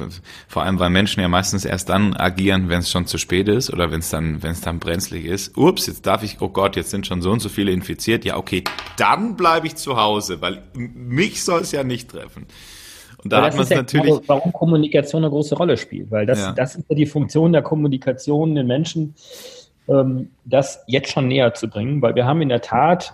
[0.49, 3.71] vor allem, weil Menschen ja meistens erst dann agieren, wenn es schon zu spät ist
[3.71, 5.57] oder wenn es dann, wenn es dann brenzlig ist.
[5.57, 8.25] Ups, jetzt darf ich, oh Gott, jetzt sind schon so und so viele infiziert.
[8.25, 8.65] Ja, okay,
[8.97, 12.47] dann bleibe ich zu Hause, weil mich soll es ja nicht treffen.
[13.23, 14.07] Und da hat man es ja natürlich.
[14.07, 16.53] Genau, warum Kommunikation eine große Rolle spielt, weil das, ja.
[16.53, 19.15] das ist ja die Funktion der Kommunikation den Menschen
[19.91, 23.13] ähm, das jetzt schon näher zu bringen, weil wir haben in der Tat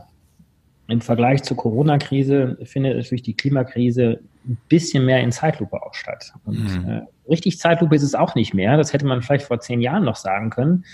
[0.89, 6.33] im Vergleich zur Corona-Krise findet natürlich die Klimakrise ein bisschen mehr in Zeitlupe auch statt.
[6.45, 6.89] Und mhm.
[6.89, 8.77] äh, richtig Zeitlupe ist es auch nicht mehr.
[8.77, 10.85] Das hätte man vielleicht vor zehn Jahren noch sagen können.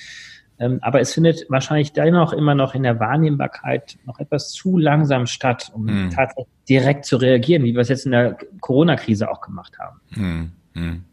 [0.58, 5.26] Ähm, aber es findet wahrscheinlich dennoch immer noch in der Wahrnehmbarkeit noch etwas zu langsam
[5.26, 6.10] statt, um mhm.
[6.10, 10.00] tatsächlich direkt zu reagieren, wie wir es jetzt in der Corona-Krise auch gemacht haben.
[10.10, 10.52] Mhm.
[10.74, 11.04] mhm.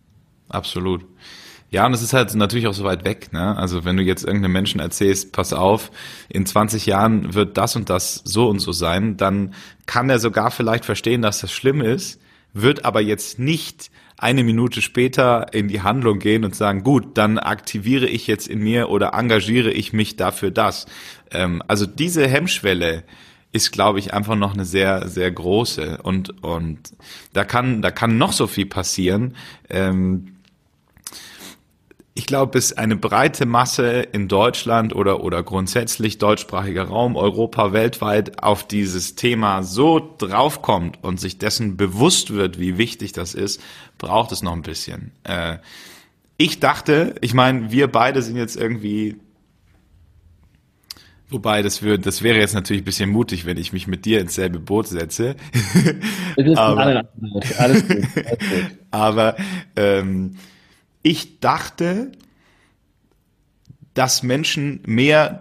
[0.50, 1.06] Absolut.
[1.72, 3.32] Ja, und es ist halt natürlich auch so weit weg.
[3.32, 3.56] Ne?
[3.56, 5.92] Also wenn du jetzt irgendeinem Menschen erzählst, pass auf,
[6.28, 9.54] in 20 Jahren wird das und das so und so sein, dann
[9.86, 12.20] kann er sogar vielleicht verstehen, dass das schlimm ist,
[12.54, 17.38] wird aber jetzt nicht eine Minute später in die Handlung gehen und sagen, gut, dann
[17.38, 20.88] aktiviere ich jetzt in mir oder engagiere ich mich dafür das.
[21.32, 23.04] Ähm, also diese Hemmschwelle
[23.52, 26.94] ist, glaube ich, einfach noch eine sehr, sehr große und und
[27.34, 29.36] da kann da kann noch so viel passieren.
[29.70, 30.36] Ähm,
[32.16, 38.44] ich glaube, bis eine breite Masse in Deutschland oder, oder grundsätzlich deutschsprachiger Raum, Europa, weltweit
[38.44, 43.62] auf dieses Thema so draufkommt und sich dessen bewusst wird, wie wichtig das ist,
[43.98, 45.12] braucht es noch ein bisschen.
[45.24, 45.58] Äh,
[46.38, 49.18] ich dachte, ich meine, wir beide sind jetzt irgendwie
[51.32, 54.20] Wobei, das, würde, das wäre jetzt natürlich ein bisschen mutig, wenn ich mich mit dir
[54.20, 55.36] ins selbe Boot setze.
[56.56, 58.04] aber, alles gut, alles gut.
[58.92, 59.36] aber
[59.76, 60.38] ähm,
[61.02, 62.12] ich dachte,
[63.94, 65.40] dass Menschen mehr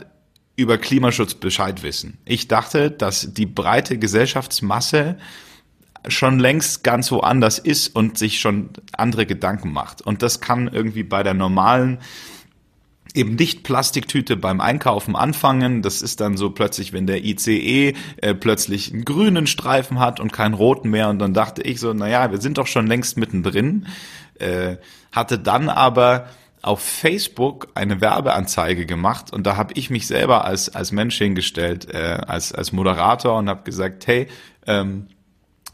[0.56, 2.18] über Klimaschutz Bescheid wissen.
[2.24, 5.18] Ich dachte, dass die breite Gesellschaftsmasse
[6.08, 10.02] schon längst ganz woanders ist und sich schon andere Gedanken macht.
[10.02, 11.98] Und das kann irgendwie bei der normalen
[13.18, 15.82] eben nicht Plastiktüte beim Einkaufen anfangen.
[15.82, 20.32] Das ist dann so plötzlich, wenn der ICE äh, plötzlich einen grünen Streifen hat und
[20.32, 21.08] keinen roten mehr.
[21.08, 23.86] Und dann dachte ich so, naja, wir sind doch schon längst mittendrin.
[24.38, 24.76] Äh,
[25.12, 26.28] hatte dann aber
[26.62, 31.88] auf Facebook eine Werbeanzeige gemacht und da habe ich mich selber als, als Mensch hingestellt,
[31.92, 34.26] äh, als, als Moderator und habe gesagt, hey,
[34.66, 35.06] ähm,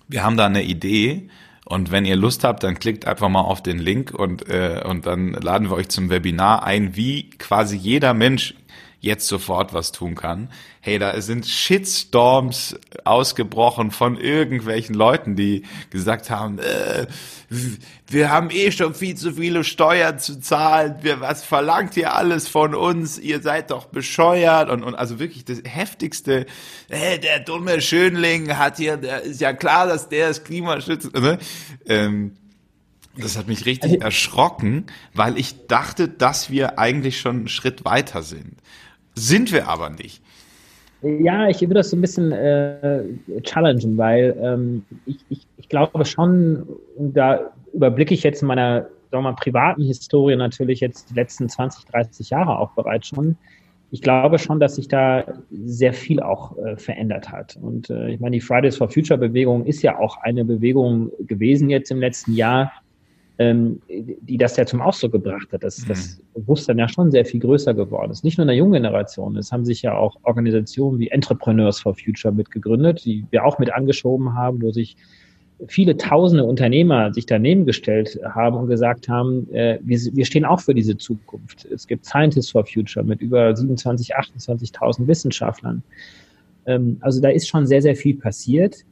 [0.08, 1.30] wir haben da eine Idee
[1.64, 5.06] und wenn ihr Lust habt, dann klickt einfach mal auf den Link und, äh, und
[5.06, 8.54] dann laden wir euch zum Webinar ein, wie quasi jeder Mensch
[9.00, 10.48] jetzt sofort was tun kann.
[10.80, 17.06] Hey, da sind Shitstorms ausgebrochen von irgendwelchen Leuten, die gesagt haben, äh,
[18.14, 22.48] wir haben eh schon viel zu viele Steuern zu zahlen, wir, was verlangt ihr alles
[22.48, 26.46] von uns, ihr seid doch bescheuert und, und also wirklich das heftigste,
[26.88, 31.12] hey, der dumme Schönling hat hier, der ist ja klar, dass der das Klima schützt,
[31.12, 31.38] ne?
[31.86, 32.36] ähm,
[33.16, 37.84] das hat mich richtig also erschrocken, weil ich dachte, dass wir eigentlich schon einen Schritt
[37.84, 38.54] weiter sind.
[39.14, 40.20] Sind wir aber nicht.
[41.02, 43.04] Ja, ich würde das so ein bisschen äh,
[43.42, 48.88] challengen, weil ähm, ich, ich, ich glaube schon, und da überblicke ich jetzt in meiner
[49.14, 53.36] sagen wir mal, privaten Historie natürlich jetzt die letzten 20, 30 Jahre auch bereits schon.
[53.92, 57.56] Ich glaube schon, dass sich da sehr viel auch äh, verändert hat.
[57.62, 61.70] Und äh, ich meine, die Fridays for Future Bewegung ist ja auch eine Bewegung gewesen
[61.70, 62.72] jetzt im letzten Jahr,
[63.38, 65.88] ähm, die das ja zum Ausdruck gebracht hat, dass mhm.
[65.88, 68.24] das Bewusstsein ja schon sehr viel größer geworden ist.
[68.24, 69.36] Nicht nur in der jungen Generation.
[69.36, 73.72] Es haben sich ja auch Organisationen wie Entrepreneurs for Future mitgegründet, die wir auch mit
[73.72, 74.96] angeschoben haben, wo sich
[75.68, 80.60] viele tausende Unternehmer sich daneben gestellt haben und gesagt haben, äh, wir, wir stehen auch
[80.60, 81.64] für diese Zukunft.
[81.66, 85.82] Es gibt Scientists for Future mit über 27, 28.000 Wissenschaftlern.
[86.66, 88.84] Ähm, also da ist schon sehr, sehr viel passiert.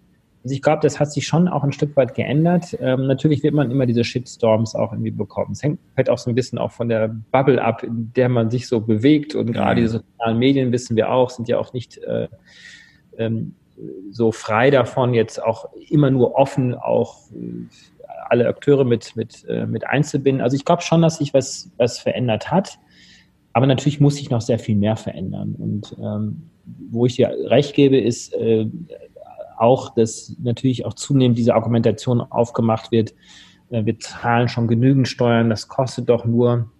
[0.45, 2.77] Also ich glaube, das hat sich schon auch ein Stück weit geändert.
[2.81, 5.53] Ähm, natürlich wird man immer diese Shitstorms auch irgendwie bekommen.
[5.53, 8.51] Es hängt halt auch so ein bisschen auch von der Bubble ab, in der man
[8.51, 9.37] sich so bewegt.
[9.37, 12.29] Und gerade die sozialen Medien, wissen wir auch, sind ja auch nicht äh,
[13.19, 13.55] ähm,
[14.11, 17.67] so frei davon, jetzt auch immer nur offen auch äh,
[18.29, 20.43] alle Akteure mit, mit, äh, mit einzubinden.
[20.43, 22.79] Also ich glaube schon, dass sich was, was verändert hat.
[23.53, 25.55] Aber natürlich muss sich noch sehr viel mehr verändern.
[25.59, 26.51] Und ähm,
[26.91, 28.67] wo ich dir recht gebe, ist, äh,
[29.59, 33.15] auch, dass natürlich auch zunehmend diese Argumentation aufgemacht wird,
[33.71, 36.71] äh, wir zahlen schon genügend Steuern, das kostet doch nur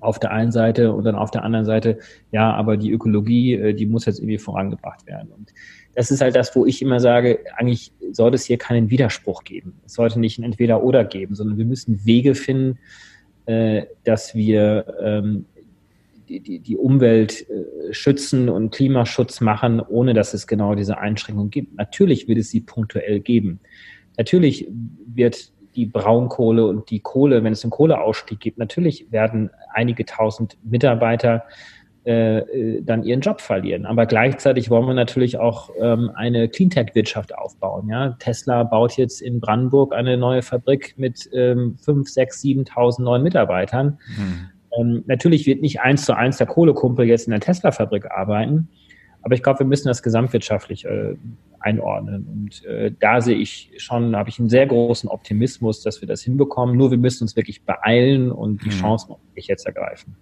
[0.00, 1.98] auf der einen Seite und dann auf der anderen Seite,
[2.30, 5.32] ja, aber die Ökologie, äh, die muss jetzt irgendwie vorangebracht werden.
[5.32, 5.52] Und
[5.96, 9.80] das ist halt das, wo ich immer sage, eigentlich sollte es hier keinen Widerspruch geben.
[9.86, 12.78] Es sollte nicht ein Entweder-Oder geben, sondern wir müssen Wege finden,
[13.46, 15.46] äh, dass wir ähm,
[16.28, 21.50] die, die, die Umwelt äh, schützen und Klimaschutz machen, ohne dass es genau diese Einschränkungen
[21.50, 21.74] gibt.
[21.78, 23.60] Natürlich wird es sie punktuell geben.
[24.18, 24.68] Natürlich
[25.06, 30.58] wird die Braunkohle und die Kohle, wenn es einen Kohleausstieg gibt, natürlich werden einige tausend
[30.62, 31.44] Mitarbeiter
[32.06, 33.84] äh, äh dann ihren Job verlieren.
[33.84, 37.88] Aber gleichzeitig wollen wir natürlich auch ähm, eine Cleantech-Wirtschaft aufbauen.
[37.88, 38.16] Ja?
[38.18, 43.98] Tesla baut jetzt in Brandenburg eine neue Fabrik mit ähm, 5, 6, 7.000 neuen Mitarbeitern.
[44.16, 44.50] Hm.
[44.78, 48.68] Ähm, natürlich wird nicht eins zu eins der Kohlekumpel jetzt in der Tesla-Fabrik arbeiten,
[49.26, 51.16] aber ich glaube, wir müssen das gesamtwirtschaftlich äh,
[51.58, 52.26] einordnen.
[52.26, 56.22] Und äh, da sehe ich schon, habe ich einen sehr großen Optimismus, dass wir das
[56.22, 56.76] hinbekommen.
[56.76, 58.80] Nur wir müssen uns wirklich beeilen und die mhm.
[58.80, 60.16] Chancen wirklich jetzt ergreifen.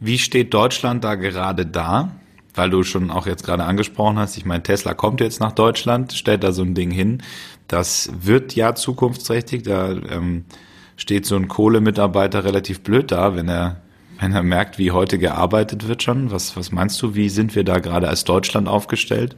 [0.00, 2.12] Wie steht Deutschland da gerade da?
[2.54, 6.12] Weil du schon auch jetzt gerade angesprochen hast, ich meine, Tesla kommt jetzt nach Deutschland,
[6.12, 7.22] stellt da so ein Ding hin.
[7.66, 9.62] Das wird ja zukunftsträchtig.
[9.62, 10.44] Da ähm,
[10.96, 13.80] steht so ein Kohlemitarbeiter relativ blöd da, wenn er,
[14.20, 16.30] wenn er merkt, wie heute gearbeitet wird schon.
[16.30, 19.36] Was, was meinst du, wie sind wir da gerade als Deutschland aufgestellt?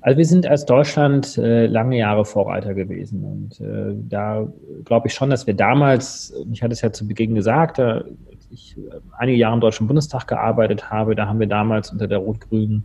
[0.00, 4.48] Also wir sind als Deutschland äh, lange Jahre Vorreiter gewesen und äh, da
[4.84, 8.02] glaube ich schon, dass wir damals, ich hatte es ja zu Beginn gesagt, da
[8.52, 12.18] ich äh, einige Jahre im Deutschen Bundestag gearbeitet habe, da haben wir damals unter der
[12.18, 12.84] rot-grünen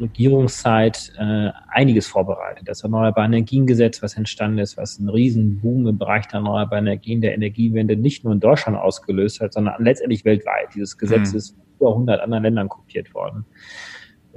[0.00, 2.66] Regierungszeit äh, einiges vorbereitet.
[2.66, 7.20] Das Erneuerbare Energiengesetz, was entstanden ist, was einen riesen Boom im Bereich der erneuerbaren Energien,
[7.20, 10.74] der Energiewende nicht nur in Deutschland ausgelöst hat, sondern letztlich weltweit.
[10.74, 11.38] Dieses Gesetz hm.
[11.38, 13.44] ist in über 100 anderen Ländern kopiert worden.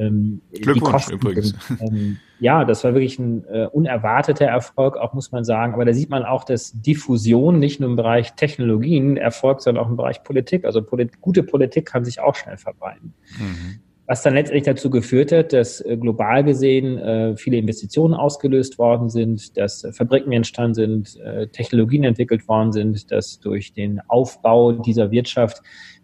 [0.02, 1.56] Ähm, Glückwunsch übrigens.
[1.68, 5.74] Sind, ähm, ja, das war wirklich ein äh, unerwarteter Erfolg, auch muss man sagen.
[5.74, 9.90] Aber da sieht man auch, dass Diffusion nicht nur im Bereich Technologien erfolgt, sondern auch
[9.90, 10.66] im Bereich Politik.
[10.66, 13.14] Also Polit gute Politik kann sich auch schnell verbreiten.
[13.38, 13.80] Mhm
[14.12, 19.10] was dann letztendlich dazu geführt hat, dass äh, global gesehen äh, viele Investitionen ausgelöst worden
[19.10, 25.12] sind, dass Fabriken entstanden sind, äh, Technologien entwickelt worden sind, dass durch den Aufbau dieser
[25.12, 25.62] Wirtschaft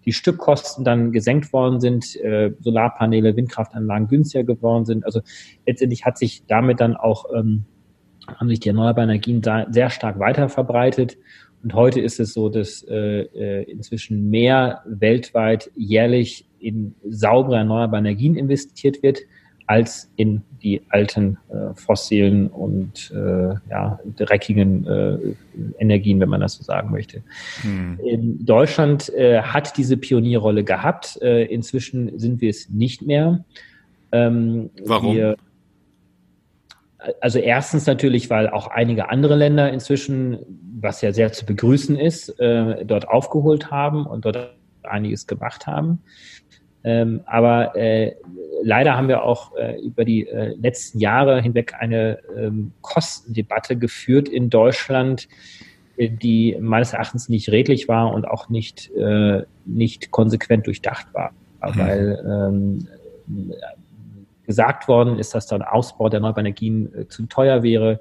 [0.07, 2.17] die Stückkosten dann gesenkt worden sind,
[2.61, 5.05] Solarpaneele, Windkraftanlagen günstiger geworden sind.
[5.05, 5.19] Also
[5.67, 7.65] letztendlich hat sich damit dann auch ähm,
[8.35, 11.17] haben sich die erneuerbaren Energien sehr stark weiter verbreitet.
[11.63, 18.35] Und heute ist es so, dass äh, inzwischen mehr weltweit jährlich in saubere erneuerbare Energien
[18.35, 19.19] investiert wird,
[19.67, 25.17] als in die alten äh, fossilen und äh, ja, dreckigen äh,
[25.77, 27.21] Energien, wenn man das so sagen möchte.
[27.61, 27.99] Hm.
[28.03, 31.19] In Deutschland äh, hat diese Pionierrolle gehabt.
[31.21, 33.43] Äh, inzwischen sind wir es nicht mehr.
[34.13, 35.15] Ähm, Warum?
[35.15, 35.35] Wir,
[37.19, 40.39] also erstens natürlich, weil auch einige andere Länder inzwischen,
[40.79, 45.99] was ja sehr zu begrüßen ist, äh, dort aufgeholt haben und dort einiges gemacht haben.
[46.87, 48.15] Ähm, aber äh,
[48.63, 54.29] leider haben wir auch äh, über die äh, letzten Jahre hinweg eine ähm, Kostendebatte geführt
[54.29, 55.27] in Deutschland,
[55.97, 61.31] die meines Erachtens nicht redlich war und auch nicht, äh, nicht konsequent durchdacht war.
[61.61, 61.77] Mhm.
[61.77, 63.57] Weil ähm,
[64.45, 67.99] gesagt worden ist, dass der Ausbau der erneuerbaren Energien äh, zu teuer wäre,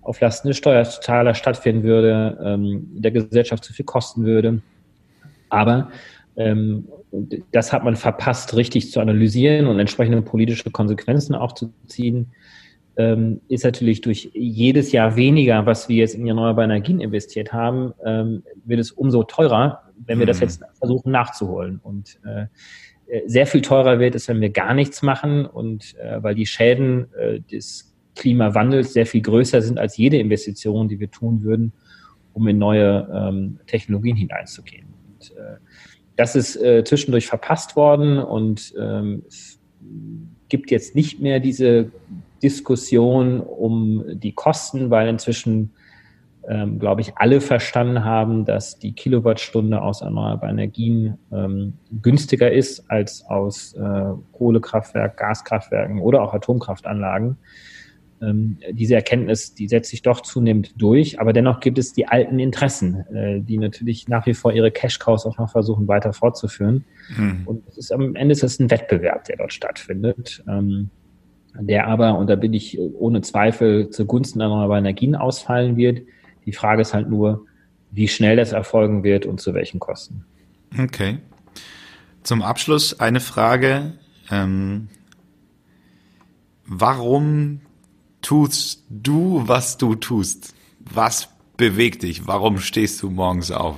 [0.00, 4.62] auf Lasten des Steuerzahlers stattfinden würde, ähm, der Gesellschaft zu viel kosten würde.
[5.48, 5.90] Aber
[6.34, 12.32] das hat man verpasst, richtig zu analysieren und entsprechende politische Konsequenzen auch zu ziehen.
[12.96, 17.94] Ähm, ist natürlich durch jedes Jahr weniger, was wir jetzt in erneuerbare Energien investiert haben,
[18.04, 20.42] ähm, wird es umso teurer, wenn wir das mhm.
[20.42, 21.80] jetzt versuchen nachzuholen.
[21.82, 22.46] Und äh,
[23.26, 27.12] sehr viel teurer wird es, wenn wir gar nichts machen und äh, weil die Schäden
[27.14, 31.72] äh, des Klimawandels sehr viel größer sind als jede Investition, die wir tun würden,
[32.34, 34.86] um in neue ähm, Technologien hineinzugehen.
[35.14, 35.56] Und, äh,
[36.16, 39.58] das ist äh, zwischendurch verpasst worden und ähm, es
[40.48, 41.90] gibt jetzt nicht mehr diese
[42.42, 45.72] Diskussion um die Kosten, weil inzwischen,
[46.48, 52.90] ähm, glaube ich, alle verstanden haben, dass die Kilowattstunde aus erneuerbaren Energien ähm, günstiger ist
[52.90, 57.38] als aus äh, Kohlekraftwerken, Gaskraftwerken oder auch Atomkraftanlagen
[58.70, 63.04] diese Erkenntnis, die setzt sich doch zunehmend durch, aber dennoch gibt es die alten Interessen,
[63.12, 66.84] äh, die natürlich nach wie vor ihre Cash-Cows auch noch versuchen weiter fortzuführen.
[67.16, 67.42] Mhm.
[67.46, 70.90] Und es ist am Ende ist es ein Wettbewerb, der dort stattfindet, ähm,
[71.58, 76.02] der aber, und da bin ich ohne Zweifel zugunsten erneuerbarer Energien ausfallen wird.
[76.46, 77.44] Die Frage ist halt nur,
[77.90, 80.24] wie schnell das erfolgen wird und zu welchen Kosten.
[80.78, 81.18] Okay.
[82.22, 83.94] Zum Abschluss eine Frage.
[84.30, 84.88] Ähm,
[86.64, 87.60] warum
[88.22, 90.54] tust du, was du tust?
[90.80, 92.26] Was bewegt dich?
[92.26, 93.76] Warum stehst du morgens auf?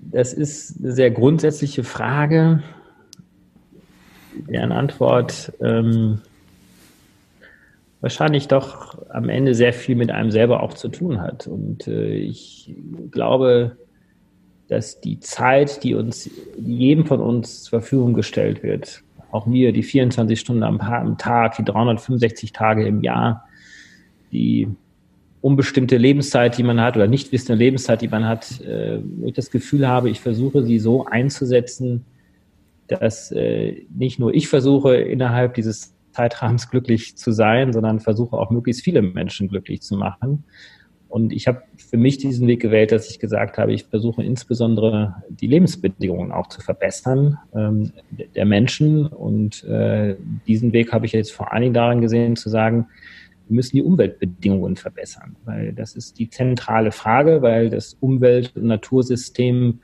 [0.00, 2.62] Das ist eine sehr grundsätzliche Frage,
[4.34, 6.20] deren Antwort ähm,
[8.00, 11.46] wahrscheinlich doch am Ende sehr viel mit einem selber auch zu tun hat.
[11.46, 12.74] Und äh, ich
[13.10, 13.76] glaube,
[14.68, 19.02] dass die Zeit, die uns, die jedem von uns zur Verfügung gestellt wird,
[19.32, 23.48] auch mir die 24 Stunden am, Tag, die 365 Tage im Jahr,
[24.30, 24.68] die
[25.40, 29.34] unbestimmte Lebenszeit, die man hat oder nicht wissende Lebenszeit, die man hat, äh, wo ich
[29.34, 32.04] das Gefühl habe, ich versuche sie so einzusetzen,
[32.86, 38.50] dass äh, nicht nur ich versuche, innerhalb dieses Zeitrahmens glücklich zu sein, sondern versuche auch
[38.50, 40.44] möglichst viele Menschen glücklich zu machen.
[41.12, 45.16] Und ich habe für mich diesen Weg gewählt, dass ich gesagt habe, ich versuche insbesondere
[45.28, 47.92] die Lebensbedingungen auch zu verbessern ähm,
[48.34, 49.08] der Menschen.
[49.08, 52.86] Und äh, diesen Weg habe ich jetzt vor allen Dingen daran gesehen, zu sagen,
[53.46, 58.64] wir müssen die Umweltbedingungen verbessern, weil das ist die zentrale Frage, weil das Umwelt- und
[58.64, 59.80] Natursystem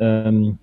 [0.00, 0.58] ähm,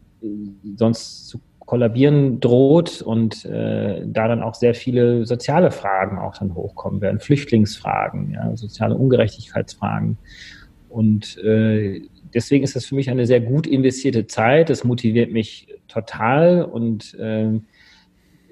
[0.75, 6.55] sonst zu kollabieren droht und äh, da dann auch sehr viele soziale Fragen auch dann
[6.55, 10.17] hochkommen werden, Flüchtlingsfragen, ja, soziale Ungerechtigkeitsfragen.
[10.89, 12.01] Und äh,
[12.33, 14.69] deswegen ist das für mich eine sehr gut investierte Zeit.
[14.69, 17.59] Das motiviert mich total und äh,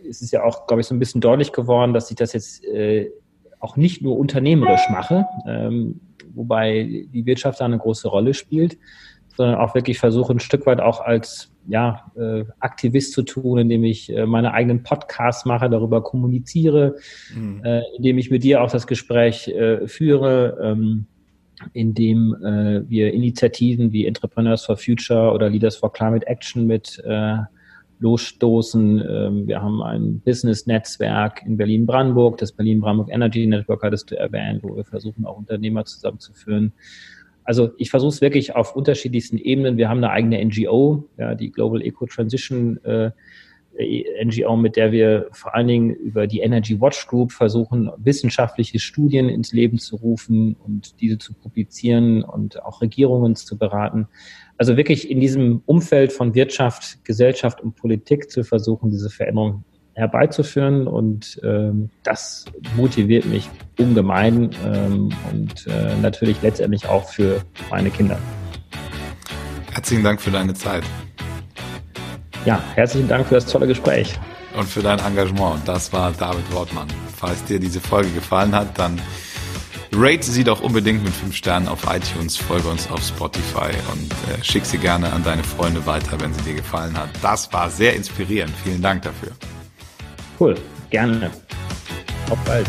[0.07, 2.65] es ist ja auch, glaube ich, so ein bisschen deutlich geworden, dass ich das jetzt
[2.65, 3.11] äh,
[3.59, 5.99] auch nicht nur unternehmerisch mache, ähm,
[6.33, 8.77] wobei die Wirtschaft da eine große Rolle spielt,
[9.41, 13.83] sondern auch wirklich versuche, ein Stück weit auch als ja, äh, Aktivist zu tun, indem
[13.83, 16.95] ich äh, meine eigenen Podcasts mache, darüber kommuniziere,
[17.35, 17.63] mhm.
[17.63, 21.07] äh, indem ich mit dir auch das Gespräch äh, führe, ähm,
[21.73, 27.37] indem äh, wir Initiativen wie Entrepreneurs for Future oder Leaders for Climate Action mit äh,
[27.97, 29.03] losstoßen.
[29.09, 34.75] Ähm, wir haben ein Business-Netzwerk in Berlin-Brandenburg, das Berlin-Brandenburg Energy Network hattest du erwähnt, wo
[34.75, 36.73] wir versuchen, auch Unternehmer zusammenzuführen.
[37.43, 39.77] Also ich versuche es wirklich auf unterschiedlichsten Ebenen.
[39.77, 43.11] Wir haben eine eigene NGO, ja, die Global Eco Transition äh,
[44.23, 49.29] NGO, mit der wir vor allen Dingen über die Energy Watch Group versuchen, wissenschaftliche Studien
[49.29, 54.07] ins Leben zu rufen und diese zu publizieren und auch Regierungen zu beraten.
[54.57, 59.63] Also wirklich in diesem Umfeld von Wirtschaft, Gesellschaft und Politik zu versuchen, diese Veränderung
[59.93, 67.89] herbeizuführen und ähm, das motiviert mich ungemein ähm, und äh, natürlich letztendlich auch für meine
[67.89, 68.17] Kinder.
[69.73, 70.83] Herzlichen Dank für deine Zeit.
[72.45, 74.19] ja, herzlichen Dank für das tolle Gespräch.
[74.57, 75.65] Und für dein Engagement.
[75.65, 76.87] Das war David Wortmann.
[77.15, 78.99] Falls dir diese Folge gefallen hat, dann
[79.93, 84.43] rate sie doch unbedingt mit 5 Sternen auf iTunes, folge uns auf Spotify und äh,
[84.43, 87.09] schick sie gerne an deine Freunde weiter, wenn sie dir gefallen hat.
[87.21, 88.53] Das war sehr inspirierend.
[88.63, 89.31] Vielen Dank dafür.
[90.41, 90.55] Cool,
[90.89, 91.29] gerne.
[92.31, 92.67] Auf bald.